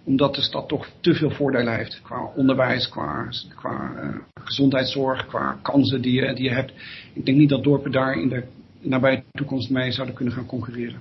omdat 0.08 0.34
de 0.34 0.42
stad 0.42 0.68
toch 0.68 0.88
te 1.00 1.14
veel 1.14 1.30
voordelen 1.30 1.76
heeft. 1.76 2.00
Qua 2.02 2.30
onderwijs, 2.36 2.88
qua, 2.88 3.28
qua 3.54 3.92
uh, 3.96 4.16
gezondheidszorg, 4.34 5.26
qua 5.26 5.58
kansen 5.62 6.02
die 6.02 6.12
je, 6.12 6.34
die 6.34 6.44
je 6.44 6.54
hebt. 6.54 6.72
Ik 7.12 7.26
denk 7.26 7.38
niet 7.38 7.48
dat 7.48 7.64
dorpen 7.64 7.92
daar 7.92 8.12
in 8.12 8.28
de 8.28 8.44
nabije 8.80 9.22
toekomst 9.32 9.70
mee 9.70 9.92
zouden 9.92 10.14
kunnen 10.14 10.34
gaan 10.34 10.46
concurreren. 10.46 11.00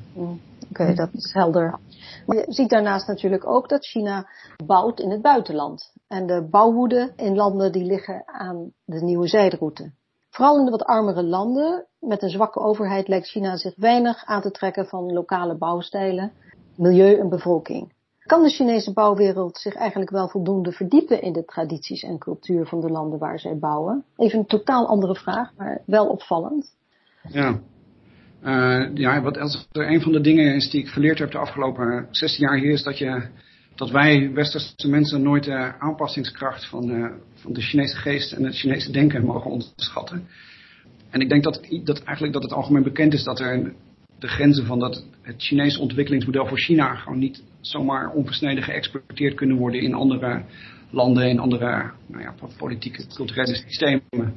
Oké, 0.69 0.93
dat 0.93 1.09
is 1.13 1.33
helder. 1.33 1.79
Maar 2.25 2.37
je 2.37 2.45
ziet 2.47 2.69
daarnaast 2.69 3.07
natuurlijk 3.07 3.47
ook 3.47 3.69
dat 3.69 3.85
China 3.85 4.29
bouwt 4.65 4.99
in 4.99 5.11
het 5.11 5.21
buitenland. 5.21 5.93
En 6.07 6.27
de 6.27 6.47
bouwwoeden 6.49 7.13
in 7.15 7.35
landen 7.35 7.71
die 7.71 7.85
liggen 7.85 8.23
aan 8.25 8.71
de 8.85 9.01
nieuwe 9.01 9.27
zijderoute. 9.27 9.91
Vooral 10.29 10.59
in 10.59 10.65
de 10.65 10.71
wat 10.71 10.83
armere 10.83 11.23
landen 11.23 11.85
met 11.99 12.21
een 12.21 12.29
zwakke 12.29 12.59
overheid 12.59 13.07
lijkt 13.07 13.27
China 13.27 13.55
zich 13.55 13.75
weinig 13.75 14.25
aan 14.25 14.41
te 14.41 14.51
trekken 14.51 14.85
van 14.85 15.13
lokale 15.13 15.57
bouwstijlen, 15.57 16.31
milieu 16.75 17.19
en 17.19 17.29
bevolking. 17.29 17.95
Kan 18.27 18.43
de 18.43 18.49
Chinese 18.49 18.93
bouwwereld 18.93 19.57
zich 19.57 19.73
eigenlijk 19.73 20.11
wel 20.11 20.29
voldoende 20.29 20.71
verdiepen 20.71 21.21
in 21.21 21.33
de 21.33 21.45
tradities 21.45 22.03
en 22.03 22.17
cultuur 22.17 22.65
van 22.65 22.81
de 22.81 22.89
landen 22.89 23.19
waar 23.19 23.39
zij 23.39 23.57
bouwen? 23.57 24.03
Even 24.17 24.39
een 24.39 24.45
totaal 24.45 24.87
andere 24.87 25.15
vraag, 25.15 25.51
maar 25.57 25.81
wel 25.85 26.07
opvallend. 26.07 26.75
Ja, 27.29 27.59
uh, 28.43 28.95
ja 28.95 29.21
wat 29.21 29.37
er 29.71 29.91
een 29.91 30.01
van 30.01 30.11
de 30.11 30.21
dingen 30.21 30.55
is 30.55 30.69
die 30.69 30.81
ik 30.81 30.87
geleerd 30.87 31.19
heb 31.19 31.31
de 31.31 31.37
afgelopen 31.37 32.07
16 32.11 32.47
jaar 32.47 32.57
hier, 32.57 32.71
is 32.71 32.83
dat, 32.83 32.97
je, 32.97 33.27
dat 33.75 33.89
wij 33.89 34.31
westerse 34.33 34.89
mensen 34.89 35.21
nooit 35.21 35.43
de 35.43 35.73
aanpassingskracht 35.79 36.69
van, 36.69 36.89
uh, 36.89 37.11
van 37.33 37.53
de 37.53 37.61
Chinese 37.61 37.95
geest 37.95 38.31
en 38.31 38.43
het 38.43 38.55
Chinese 38.55 38.91
denken 38.91 39.25
mogen 39.25 39.51
onderschatten. 39.51 40.27
En 41.09 41.21
ik 41.21 41.29
denk 41.29 41.43
dat, 41.43 41.67
dat 41.83 42.03
eigenlijk 42.03 42.33
dat 42.33 42.43
het 42.43 42.53
algemeen 42.53 42.83
bekend 42.83 43.13
is 43.13 43.23
dat 43.23 43.39
er 43.39 43.73
de 44.19 44.27
grenzen 44.27 44.65
van 44.65 44.79
dat, 44.79 45.05
het 45.21 45.35
Chinese 45.43 45.79
ontwikkelingsmodel 45.79 46.47
voor 46.47 46.59
China 46.59 46.95
gewoon 46.95 47.19
niet 47.19 47.43
zomaar 47.61 48.11
onversneden 48.11 48.63
geëxporteerd 48.63 49.35
kunnen 49.35 49.57
worden 49.57 49.81
in 49.81 49.93
andere 49.93 50.43
landen, 50.89 51.29
in 51.29 51.39
andere 51.39 51.91
nou 52.07 52.23
ja, 52.23 52.33
politieke, 52.57 53.07
culturele 53.15 53.55
systemen. 53.55 54.33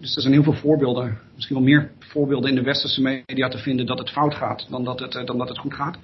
Dus 0.00 0.16
er 0.16 0.22
zijn 0.22 0.34
heel 0.34 0.42
veel 0.42 0.52
voorbeelden, 0.52 1.18
misschien 1.34 1.56
wel 1.56 1.64
meer 1.64 1.90
voorbeelden 1.98 2.50
in 2.50 2.56
de 2.56 2.62
westerse 2.62 3.00
media 3.00 3.48
te 3.48 3.58
vinden 3.58 3.86
dat 3.86 3.98
het 3.98 4.10
fout 4.10 4.34
gaat 4.34 4.66
dan 4.70 4.84
dat 4.84 5.00
het, 5.00 5.14
eh, 5.14 5.26
dan 5.26 5.38
dat 5.38 5.48
het 5.48 5.58
goed 5.58 5.74
gaat. 5.74 5.98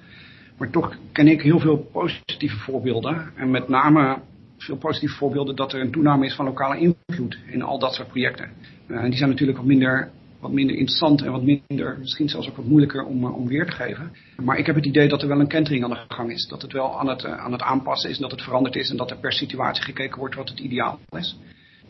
Maar 0.57 0.69
toch 0.69 0.97
ken 1.11 1.27
ik 1.27 1.41
heel 1.41 1.59
veel 1.59 1.77
positieve 1.77 2.57
voorbeelden. 2.57 3.31
En 3.35 3.51
met 3.51 3.67
name 3.67 4.17
veel 4.57 4.77
positieve 4.77 5.15
voorbeelden 5.15 5.55
dat 5.55 5.73
er 5.73 5.81
een 5.81 5.91
toename 5.91 6.25
is 6.25 6.35
van 6.35 6.45
lokale 6.45 6.79
invloed 6.79 7.37
in 7.45 7.61
al 7.61 7.79
dat 7.79 7.93
soort 7.93 8.07
projecten. 8.07 8.49
Uh, 8.87 8.97
en 8.97 9.09
die 9.09 9.17
zijn 9.17 9.29
natuurlijk 9.29 9.57
wat 9.57 9.67
minder 9.67 10.11
wat 10.39 10.51
minder 10.51 10.75
interessant 10.75 11.21
en 11.21 11.31
wat 11.31 11.43
minder, 11.43 11.97
misschien 11.99 12.29
zelfs 12.29 12.49
ook 12.49 12.55
wat 12.55 12.65
moeilijker 12.65 13.03
om, 13.03 13.23
eh, 13.23 13.35
om 13.35 13.47
weer 13.47 13.65
te 13.65 13.71
geven. 13.71 14.11
Maar 14.43 14.57
ik 14.57 14.65
heb 14.65 14.75
het 14.75 14.85
idee 14.85 15.07
dat 15.07 15.21
er 15.21 15.27
wel 15.27 15.39
een 15.39 15.47
kentering 15.47 15.83
aan 15.83 15.89
de 15.89 16.05
gang 16.07 16.31
is. 16.31 16.47
Dat 16.47 16.61
het 16.61 16.71
wel 16.71 16.99
aan 16.99 17.07
het, 17.07 17.23
eh, 17.23 17.37
aan 17.37 17.51
het 17.51 17.61
aanpassen 17.61 18.09
is 18.09 18.15
en 18.15 18.21
dat 18.21 18.31
het 18.31 18.41
veranderd 18.41 18.75
is 18.75 18.89
en 18.89 18.97
dat 18.97 19.11
er 19.11 19.17
per 19.17 19.33
situatie 19.33 19.83
gekeken 19.83 20.19
wordt 20.19 20.35
wat 20.35 20.49
het 20.49 20.59
ideaal 20.59 20.99
is. 21.09 21.39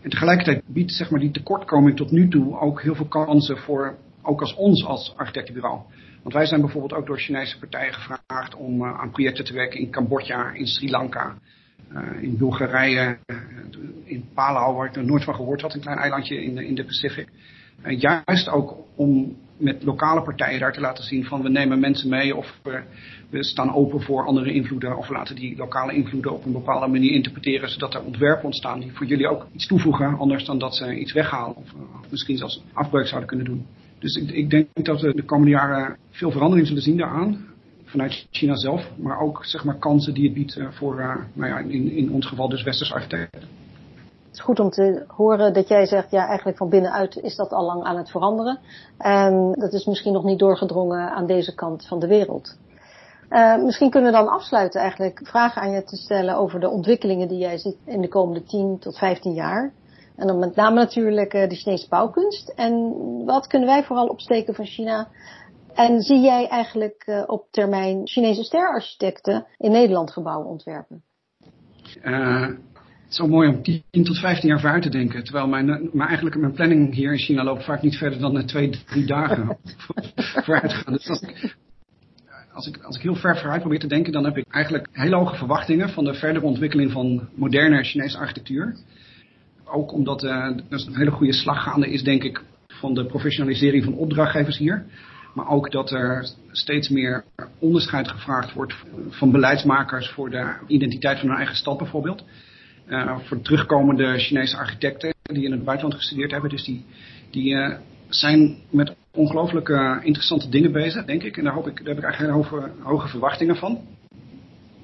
En 0.01 0.09
tegelijkertijd 0.09 0.63
biedt 0.67 0.91
zeg 0.91 1.09
maar, 1.09 1.19
die 1.19 1.31
tekortkoming 1.31 1.95
tot 1.95 2.11
nu 2.11 2.27
toe 2.27 2.59
ook 2.59 2.81
heel 2.81 2.95
veel 2.95 3.07
kansen 3.07 3.57
voor, 3.57 3.97
ook 4.21 4.41
als 4.41 4.55
ons 4.55 4.85
als 4.85 5.13
architectenbureau. 5.15 5.79
Want 6.21 6.35
wij 6.35 6.45
zijn 6.45 6.61
bijvoorbeeld 6.61 6.93
ook 6.93 7.05
door 7.05 7.19
Chinese 7.19 7.59
partijen 7.59 7.93
gevraagd 7.93 8.55
om 8.55 8.81
uh, 8.81 8.99
aan 8.99 9.11
projecten 9.11 9.45
te 9.45 9.53
werken 9.53 9.79
in 9.79 9.91
Cambodja, 9.91 10.51
in 10.51 10.67
Sri 10.67 10.89
Lanka, 10.89 11.35
in 12.21 12.37
Bulgarije, 12.37 13.17
in 14.03 14.25
Palau, 14.33 14.75
waar 14.75 14.87
ik 14.87 14.95
er 14.95 15.05
nooit 15.05 15.23
van 15.23 15.35
gehoord 15.35 15.61
had, 15.61 15.73
een 15.73 15.81
klein 15.81 15.97
eilandje 15.97 16.43
in 16.43 16.57
in 16.57 16.75
de 16.75 16.83
Pacific. 16.83 17.27
Uh, 17.83 17.99
juist 17.99 18.49
ook 18.49 18.75
om 18.95 19.35
met 19.57 19.83
lokale 19.83 20.21
partijen 20.21 20.59
daar 20.59 20.73
te 20.73 20.79
laten 20.79 21.03
zien 21.03 21.25
van 21.25 21.41
we 21.41 21.49
nemen 21.49 21.79
mensen 21.79 22.09
mee 22.09 22.35
of 22.35 22.59
we, 23.29 23.43
staan 23.43 23.73
open 23.73 24.01
voor 24.01 24.25
andere 24.25 24.53
invloeden 24.53 24.97
of 24.97 25.09
laten 25.09 25.35
die 25.35 25.57
lokale 25.57 25.93
invloeden 25.93 26.33
op 26.33 26.45
een 26.45 26.51
bepaalde 26.51 26.87
manier 26.87 27.11
interpreteren 27.11 27.69
zodat 27.69 27.93
er 27.93 28.03
ontwerpen 28.03 28.45
ontstaan 28.45 28.79
die 28.79 28.91
voor 28.91 29.05
jullie 29.05 29.27
ook 29.27 29.47
iets 29.53 29.67
toevoegen 29.67 30.17
anders 30.17 30.45
dan 30.45 30.57
dat 30.57 30.75
ze 30.75 30.99
iets 30.99 31.13
weghalen 31.13 31.55
of, 31.55 31.73
of 31.73 32.11
misschien 32.11 32.37
zelfs 32.37 32.63
afbreuk 32.73 33.07
zouden 33.07 33.29
kunnen 33.29 33.45
doen. 33.45 33.65
Dus 33.99 34.15
ik, 34.15 34.31
ik, 34.31 34.49
denk 34.49 34.67
dat 34.85 35.01
we 35.01 35.15
de 35.15 35.23
komende 35.23 35.51
jaren 35.51 35.97
veel 36.09 36.31
verandering 36.31 36.67
zullen 36.67 36.81
zien 36.81 36.97
daaraan 36.97 37.45
vanuit 37.83 38.27
China 38.31 38.55
zelf, 38.55 38.91
maar 38.97 39.19
ook 39.19 39.45
zeg 39.45 39.63
maar 39.63 39.77
kansen 39.77 40.13
die 40.13 40.23
het 40.23 40.33
biedt 40.33 40.59
voor, 40.69 40.99
uh, 40.99 41.15
nou 41.33 41.49
ja, 41.49 41.57
in, 41.57 41.91
in 41.91 42.11
ons 42.11 42.25
geval 42.25 42.49
dus 42.49 42.63
westerse 42.63 42.93
architecten. 42.93 43.41
Is 44.35 44.41
goed 44.41 44.59
om 44.59 44.69
te 44.69 45.03
horen 45.07 45.53
dat 45.53 45.67
jij 45.67 45.85
zegt, 45.85 46.11
ja, 46.11 46.27
eigenlijk 46.27 46.57
van 46.57 46.69
binnenuit 46.69 47.17
is 47.17 47.35
dat 47.35 47.51
al 47.51 47.65
lang 47.65 47.83
aan 47.83 47.97
het 47.97 48.09
veranderen. 48.09 48.59
En 48.97 49.51
dat 49.51 49.73
is 49.73 49.85
misschien 49.85 50.13
nog 50.13 50.23
niet 50.23 50.39
doorgedrongen 50.39 51.11
aan 51.11 51.25
deze 51.25 51.55
kant 51.55 51.87
van 51.87 51.99
de 51.99 52.07
wereld. 52.07 52.57
Uh, 53.29 53.63
misschien 53.63 53.89
kunnen 53.89 54.11
we 54.11 54.17
dan 54.17 54.27
afsluiten 54.27 54.81
eigenlijk 54.81 55.19
vragen 55.23 55.61
aan 55.61 55.71
je 55.71 55.83
te 55.83 55.95
stellen 55.95 56.37
over 56.37 56.59
de 56.59 56.69
ontwikkelingen 56.69 57.27
die 57.27 57.37
jij 57.37 57.57
ziet 57.57 57.77
in 57.85 58.01
de 58.01 58.07
komende 58.07 58.43
10 58.43 58.79
tot 58.79 58.97
15 58.97 59.33
jaar. 59.33 59.73
En 60.15 60.27
dan 60.27 60.39
met 60.39 60.55
name 60.55 60.75
natuurlijk 60.75 61.33
uh, 61.33 61.49
de 61.49 61.55
Chinese 61.55 61.89
bouwkunst. 61.89 62.49
En 62.49 62.93
wat 63.25 63.47
kunnen 63.47 63.67
wij 63.67 63.83
vooral 63.83 64.07
opsteken 64.07 64.55
van 64.55 64.65
China 64.65 65.07
En 65.73 66.01
zie 66.01 66.19
jij 66.19 66.47
eigenlijk 66.47 67.03
uh, 67.05 67.23
op 67.25 67.47
termijn 67.51 68.07
Chinese 68.07 68.43
sterarchitecten 68.43 69.45
in 69.57 69.71
Nederland 69.71 70.11
gebouwen 70.11 70.47
ontwerpen? 70.47 71.03
Is 73.23 73.29
mooi 73.29 73.49
om 73.49 73.63
10 73.63 73.83
tot 74.03 74.19
15 74.19 74.49
jaar 74.49 74.59
vooruit 74.59 74.83
te 74.83 74.89
denken. 74.89 75.23
Terwijl 75.23 75.47
mijn, 75.47 75.89
maar 75.93 76.07
eigenlijk 76.07 76.37
mijn 76.37 76.53
planning 76.53 76.93
hier 76.93 77.11
in 77.11 77.17
China 77.17 77.43
loopt 77.43 77.63
vaak 77.63 77.81
niet 77.81 77.97
verder 77.97 78.19
dan 78.19 78.45
twee, 78.45 78.69
drie 78.85 79.05
dagen 79.05 79.57
vooruit 80.43 80.73
gaan. 80.73 80.93
Dus 80.93 81.07
als 82.53 82.67
ik, 82.67 82.83
als, 82.83 82.95
ik, 82.95 83.01
heel 83.01 83.15
ver 83.15 83.37
vooruit 83.37 83.61
probeer 83.61 83.79
te 83.79 83.87
denken, 83.87 84.11
dan 84.11 84.25
heb 84.25 84.37
ik 84.37 84.45
eigenlijk 84.49 84.87
hele 84.91 85.15
hoge 85.15 85.35
verwachtingen 85.35 85.89
van 85.89 86.03
de 86.03 86.13
verdere 86.13 86.45
ontwikkeling 86.45 86.91
van 86.91 87.29
moderne 87.33 87.83
Chinese 87.83 88.17
architectuur. 88.17 88.75
Ook 89.65 89.93
omdat 89.93 90.23
uh, 90.23 90.31
er 90.31 90.63
een 90.69 90.95
hele 90.95 91.11
goede 91.11 91.33
slag 91.33 91.63
gaande 91.63 91.87
is, 91.87 92.03
denk 92.03 92.23
ik, 92.23 92.41
van 92.67 92.93
de 92.93 93.05
professionalisering 93.05 93.83
van 93.83 93.93
opdrachtgevers 93.93 94.57
hier. 94.57 94.85
Maar 95.33 95.47
ook 95.47 95.71
dat 95.71 95.91
er 95.91 96.29
steeds 96.51 96.89
meer 96.89 97.23
onderscheid 97.59 98.07
gevraagd 98.07 98.53
wordt 98.53 98.75
van 99.09 99.31
beleidsmakers 99.31 100.09
voor 100.09 100.29
de 100.29 100.53
identiteit 100.67 101.19
van 101.19 101.27
hun 101.27 101.37
eigen 101.37 101.55
stad 101.55 101.77
bijvoorbeeld. 101.77 102.23
Uh, 102.87 103.17
voor 103.19 103.41
terugkomende 103.41 104.19
Chinese 104.19 104.57
architecten 104.57 105.13
die 105.23 105.43
in 105.43 105.51
het 105.51 105.63
buitenland 105.63 105.99
gestudeerd 105.99 106.31
hebben. 106.31 106.49
Dus 106.49 106.63
die, 106.63 106.85
die 107.31 107.53
uh, 107.53 107.77
zijn 108.09 108.57
met 108.69 108.95
ongelooflijk 109.11 109.69
uh, 109.69 109.97
interessante 110.01 110.49
dingen 110.49 110.71
bezig, 110.71 111.05
denk 111.05 111.23
ik. 111.23 111.37
En 111.37 111.43
daar, 111.43 111.53
hoop 111.53 111.67
ik, 111.67 111.77
daar 111.77 111.87
heb 111.87 111.97
ik 111.97 112.03
eigenlijk 112.03 112.33
hoge, 112.33 112.71
hoge 112.79 113.07
verwachtingen 113.07 113.55
van. 113.55 113.81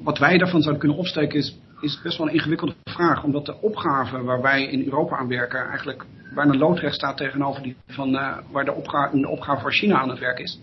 Wat 0.02 0.18
wij 0.18 0.38
daarvan 0.38 0.62
zouden 0.62 0.80
kunnen 0.80 0.98
opsteken 0.98 1.40
is, 1.40 1.58
is 1.82 2.02
best 2.02 2.18
wel 2.18 2.28
een 2.28 2.34
ingewikkelde 2.34 2.76
vraag. 2.84 3.24
Omdat 3.24 3.46
de 3.46 3.62
opgave 3.62 4.24
waar 4.24 4.42
wij 4.42 4.64
in 4.64 4.84
Europa 4.84 5.18
aan 5.18 5.28
werken 5.28 5.68
eigenlijk 5.68 6.06
bijna 6.36 6.54
loodrecht 6.54 6.96
staat 6.96 7.18
tegenover 7.18 7.64
die 7.64 7.76
van 7.88 8.12
waar 8.52 8.66
de 8.66 8.74
opgave, 8.74 9.20
de 9.20 9.30
opgave 9.30 9.62
voor 9.62 9.74
China 9.74 10.00
aan 10.00 10.10
het 10.10 10.20
werk 10.20 10.40
is. 10.40 10.60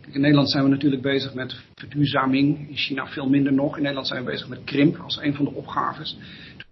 Kijk, 0.00 0.14
in 0.14 0.20
Nederland 0.20 0.50
zijn 0.50 0.64
we 0.64 0.70
natuurlijk 0.70 1.02
bezig 1.02 1.34
met 1.34 1.56
verduurzaming. 1.74 2.68
In 2.68 2.76
China 2.76 3.06
veel 3.06 3.28
minder 3.28 3.52
nog. 3.52 3.76
In 3.76 3.80
Nederland 3.80 4.06
zijn 4.06 4.24
we 4.24 4.30
bezig 4.30 4.48
met 4.48 4.64
krimp 4.64 4.96
als 4.96 5.20
een 5.22 5.34
van 5.34 5.44
de 5.44 5.52
opgaves. 5.52 6.18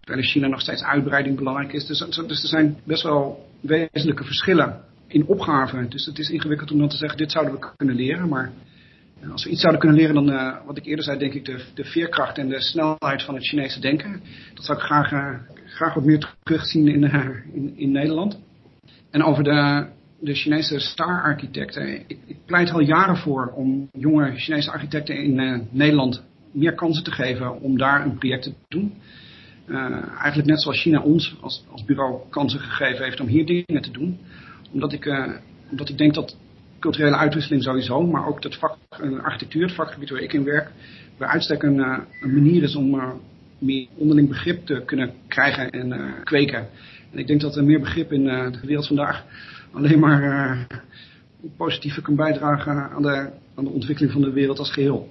Terwijl 0.00 0.24
in 0.24 0.30
China 0.30 0.46
nog 0.46 0.60
steeds 0.60 0.82
uitbreiding 0.82 1.36
belangrijk 1.36 1.72
is. 1.72 1.86
Dus, 1.86 1.98
dus 1.98 2.42
er 2.42 2.48
zijn 2.48 2.76
best 2.84 3.02
wel 3.02 3.48
wezenlijke 3.60 4.24
verschillen 4.24 4.80
in 5.06 5.26
opgaven. 5.26 5.90
Dus 5.90 6.06
het 6.06 6.18
is 6.18 6.30
ingewikkeld 6.30 6.70
om 6.70 6.78
dan 6.78 6.88
te 6.88 6.96
zeggen, 6.96 7.18
dit 7.18 7.32
zouden 7.32 7.54
we 7.54 7.72
kunnen 7.76 7.94
leren. 7.94 8.28
Maar 8.28 8.52
als 9.30 9.44
we 9.44 9.50
iets 9.50 9.60
zouden 9.60 9.80
kunnen 9.80 9.98
leren, 9.98 10.14
dan, 10.14 10.30
uh, 10.30 10.56
wat 10.66 10.76
ik 10.76 10.84
eerder 10.84 11.04
zei, 11.04 11.18
denk 11.18 11.32
ik 11.32 11.44
de, 11.44 11.64
de, 11.74 11.84
veerkracht 11.84 12.38
en 12.38 12.48
de 12.48 12.60
snelheid 12.60 13.22
van 13.22 13.34
het 13.34 13.46
Chinese 13.46 13.80
denken. 13.80 14.20
Dat 14.54 14.64
zou 14.64 14.78
ik 14.78 14.84
graag, 14.84 15.12
uh, 15.12 15.34
graag 15.64 15.94
wat 15.94 16.04
meer 16.04 16.34
terugzien 16.42 16.88
in, 16.88 17.04
in, 17.54 17.72
in, 17.76 17.90
Nederland. 17.90 18.38
En 19.10 19.22
over 19.22 19.44
de, 19.44 19.86
de 20.20 20.34
Chinese 20.34 20.78
star-architecten. 20.78 21.94
Ik, 21.94 22.18
ik, 22.26 22.36
pleit 22.46 22.70
al 22.70 22.80
jaren 22.80 23.16
voor 23.16 23.52
om 23.54 23.88
jonge 23.92 24.36
Chinese 24.36 24.70
architecten 24.70 25.16
in 25.16 25.66
Nederland 25.70 26.22
meer 26.52 26.74
kansen 26.74 27.04
te 27.04 27.10
geven 27.10 27.60
om 27.60 27.78
daar 27.78 28.04
een 28.04 28.18
project 28.18 28.42
te 28.42 28.52
doen. 28.68 28.94
Uh, 29.70 30.18
eigenlijk 30.18 30.48
net 30.48 30.62
zoals 30.62 30.80
China 30.80 31.00
ons 31.00 31.36
als, 31.40 31.64
als 31.70 31.84
bureau 31.84 32.20
kansen 32.30 32.60
gegeven 32.60 33.04
heeft 33.04 33.20
om 33.20 33.26
hier 33.26 33.46
dingen 33.46 33.82
te 33.82 33.90
doen. 33.90 34.18
Omdat 34.72 34.92
ik, 34.92 35.04
uh, 35.04 35.28
omdat 35.70 35.88
ik 35.88 35.98
denk 35.98 36.14
dat 36.14 36.36
culturele 36.78 37.16
uitwisseling 37.16 37.62
sowieso, 37.62 38.06
maar 38.06 38.26
ook 38.26 38.42
dat 38.42 38.56
vak, 38.56 38.76
uh, 39.02 39.22
architectuur, 39.22 39.62
het 39.62 39.74
vakgebied 39.74 40.10
waar 40.10 40.20
ik 40.20 40.32
in 40.32 40.44
werk, 40.44 40.70
bij 41.18 41.28
uitstek 41.28 41.62
een, 41.62 41.78
een 42.20 42.34
manier 42.34 42.62
is 42.62 42.76
om 42.76 43.20
meer 43.58 43.86
onderling 43.94 44.28
begrip 44.28 44.66
te 44.66 44.82
kunnen 44.86 45.12
krijgen 45.28 45.70
en 45.70 46.14
kweken. 46.24 46.68
En 47.12 47.18
ik 47.18 47.26
denk 47.26 47.40
dat 47.40 47.56
er 47.56 47.64
meer 47.64 47.80
begrip 47.80 48.12
in 48.12 48.24
de 48.24 48.60
wereld 48.62 48.86
vandaag 48.86 49.24
alleen 49.72 49.98
maar 49.98 50.66
positief 51.56 52.00
kan 52.02 52.16
bijdragen 52.16 52.90
aan 52.90 53.02
de, 53.02 53.30
aan 53.54 53.64
de 53.64 53.70
ontwikkeling 53.70 54.12
van 54.12 54.22
de 54.22 54.32
wereld 54.32 54.58
als 54.58 54.72
geheel. 54.72 55.08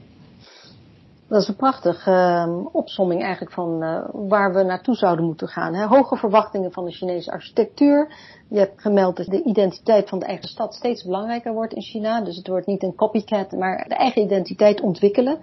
Dat 1.29 1.41
is 1.41 1.47
een 1.47 1.55
prachtige 1.55 2.11
uh, 2.11 2.65
opsomming 2.71 3.21
eigenlijk 3.21 3.51
van 3.51 3.83
uh, 3.83 4.09
waar 4.11 4.53
we 4.53 4.63
naartoe 4.63 4.95
zouden 4.95 5.25
moeten 5.25 5.47
gaan. 5.47 5.73
Hè. 5.73 5.85
Hoge 5.85 6.15
verwachtingen 6.15 6.71
van 6.71 6.85
de 6.85 6.91
Chinese 6.91 7.31
architectuur. 7.31 8.13
Je 8.49 8.59
hebt 8.59 8.81
gemeld 8.81 9.17
dat 9.17 9.25
de 9.25 9.43
identiteit 9.43 10.09
van 10.09 10.19
de 10.19 10.25
eigen 10.25 10.47
stad 10.47 10.73
steeds 10.73 11.03
belangrijker 11.03 11.53
wordt 11.53 11.73
in 11.73 11.81
China. 11.81 12.21
Dus 12.21 12.35
het 12.35 12.47
wordt 12.47 12.67
niet 12.67 12.83
een 12.83 12.95
copycat, 12.95 13.51
maar 13.51 13.85
de 13.87 13.95
eigen 13.95 14.21
identiteit 14.21 14.81
ontwikkelen. 14.81 15.39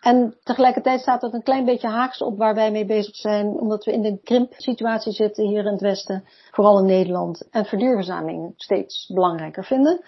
En 0.00 0.36
tegelijkertijd 0.42 1.00
staat 1.00 1.20
dat 1.20 1.32
een 1.32 1.42
klein 1.42 1.64
beetje 1.64 1.88
haaks 1.88 2.22
op 2.22 2.38
waar 2.38 2.54
wij 2.54 2.70
mee 2.70 2.86
bezig 2.86 3.16
zijn, 3.16 3.46
omdat 3.46 3.84
we 3.84 3.92
in 3.92 4.02
de 4.02 4.18
krimpsituatie 4.22 5.12
zitten 5.12 5.46
hier 5.46 5.64
in 5.64 5.72
het 5.72 5.80
Westen, 5.80 6.24
vooral 6.50 6.78
in 6.78 6.86
Nederland, 6.86 7.48
en 7.50 7.64
verduurzaming 7.64 8.52
steeds 8.56 9.10
belangrijker 9.14 9.64
vinden. 9.64 10.04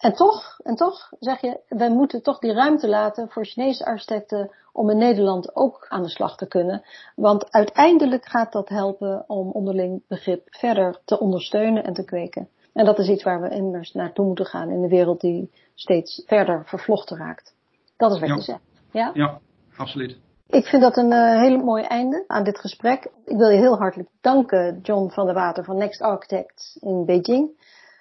En 0.00 0.12
toch, 0.12 0.58
en 0.62 0.74
toch 0.74 1.12
zeg 1.18 1.40
je, 1.40 1.60
wij 1.68 1.90
moeten 1.90 2.22
toch 2.22 2.38
die 2.38 2.52
ruimte 2.52 2.88
laten 2.88 3.30
voor 3.30 3.44
Chinese 3.44 3.84
architecten 3.84 4.50
om 4.72 4.90
in 4.90 4.98
Nederland 4.98 5.56
ook 5.56 5.86
aan 5.88 6.02
de 6.02 6.08
slag 6.08 6.36
te 6.36 6.48
kunnen. 6.48 6.82
Want 7.16 7.52
uiteindelijk 7.52 8.26
gaat 8.26 8.52
dat 8.52 8.68
helpen 8.68 9.24
om 9.26 9.50
onderling 9.50 10.02
begrip 10.08 10.46
verder 10.50 11.00
te 11.04 11.18
ondersteunen 11.18 11.84
en 11.84 11.92
te 11.92 12.04
kweken. 12.04 12.48
En 12.72 12.84
dat 12.84 12.98
is 12.98 13.08
iets 13.08 13.22
waar 13.22 13.40
we 13.40 13.48
immers 13.48 13.92
naartoe 13.92 14.26
moeten 14.26 14.46
gaan 14.46 14.70
in 14.70 14.82
een 14.82 14.88
wereld 14.88 15.20
die 15.20 15.50
steeds 15.74 16.22
verder 16.26 16.62
vervlochten 16.66 17.16
raakt. 17.16 17.54
Dat 17.96 18.12
is 18.12 18.20
wat 18.20 18.28
ja. 18.28 18.34
je 18.34 18.40
zegt. 18.40 18.60
Ja? 18.92 19.10
ja, 19.14 19.38
absoluut. 19.76 20.18
Ik 20.46 20.66
vind 20.66 20.82
dat 20.82 20.96
een 20.96 21.12
uh, 21.12 21.40
hele 21.40 21.62
mooi 21.62 21.82
einde 21.82 22.24
aan 22.26 22.44
dit 22.44 22.58
gesprek. 22.58 23.10
Ik 23.24 23.36
wil 23.36 23.48
je 23.48 23.58
heel 23.58 23.78
hartelijk 23.78 24.08
danken, 24.20 24.80
John 24.82 25.10
van 25.10 25.26
der 25.26 25.34
Water 25.34 25.64
van 25.64 25.76
Next 25.76 26.00
Architects 26.00 26.78
in 26.80 27.04
Beijing. 27.04 27.58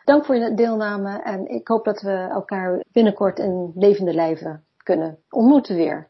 Dank 0.10 0.26
voor 0.26 0.36
je 0.36 0.54
deelname 0.54 1.22
en 1.22 1.48
ik 1.48 1.68
hoop 1.68 1.86
dat 1.86 2.02
we 2.02 2.28
elkaar 2.32 2.84
binnenkort 2.92 3.40
in 3.40 3.72
levende 3.76 4.14
lijven 4.14 4.64
kunnen 4.78 5.18
ontmoeten 5.30 5.76
weer. 5.76 6.08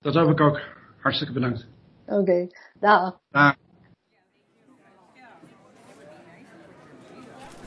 Dat 0.00 0.14
hoop 0.14 0.30
ik 0.30 0.40
ook. 0.40 0.60
Hartstikke 1.00 1.32
bedankt. 1.32 1.66
Oké, 2.06 2.20
okay. 2.20 2.50
dag. 2.80 3.18
Dag. 3.30 3.54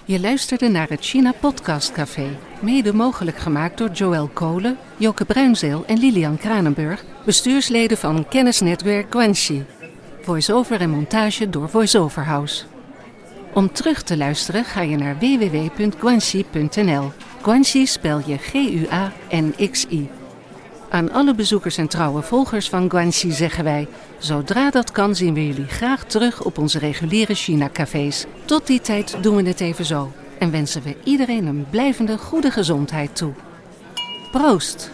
Je 0.05 0.19
luisterde 0.19 0.67
naar 0.67 0.89
het 0.89 1.01
China 1.01 1.31
Podcast 1.41 1.91
Café, 1.91 2.37
mede 2.61 2.93
mogelijk 2.93 3.37
gemaakt 3.37 3.77
door 3.77 3.89
Joël 3.89 4.27
Kolen, 4.27 4.77
Joke 4.97 5.25
Bruinzeel 5.25 5.85
en 5.85 5.97
Lilian 5.97 6.37
Kranenburg, 6.37 7.03
bestuursleden 7.25 7.97
van 7.97 8.27
kennisnetwerk 8.27 9.11
Guanxi. 9.11 9.65
Voice-over 10.21 10.81
en 10.81 10.89
montage 10.89 11.49
door 11.49 11.69
VoiceOver 11.69 12.23
House. 12.23 12.65
Om 13.53 13.71
terug 13.71 14.03
te 14.03 14.17
luisteren 14.17 14.65
ga 14.65 14.81
je 14.81 14.97
naar 14.97 15.17
www.guanxi.nl. 15.19 17.11
Guanxi 17.41 17.85
spel 17.85 18.21
je 18.25 18.37
G-U-A-N-X-I. 18.37 20.09
Aan 20.89 21.11
alle 21.11 21.35
bezoekers 21.35 21.77
en 21.77 21.87
trouwe 21.87 22.21
volgers 22.21 22.69
van 22.69 22.89
Guanxi 22.89 23.31
zeggen 23.31 23.63
wij: 23.63 23.87
zodra 24.17 24.69
dat 24.69 24.91
kan 24.91 25.15
zien 25.15 25.33
we 25.33 25.47
jullie 25.47 25.67
graag 25.67 26.03
terug 26.03 26.43
op 26.43 26.57
onze 26.57 26.79
reguliere 26.79 27.33
China-cafés. 27.33 28.25
Tot 28.45 28.67
die 28.67 28.81
tijd 28.81 29.17
doen 29.21 29.35
we 29.35 29.47
het 29.47 29.61
even 29.61 29.85
zo 29.85 30.11
en 30.39 30.51
wensen 30.51 30.81
we 30.81 30.95
iedereen 31.03 31.45
een 31.45 31.65
blijvende 31.69 32.17
goede 32.17 32.51
gezondheid 32.51 33.15
toe. 33.15 33.33
Proost! 34.31 34.91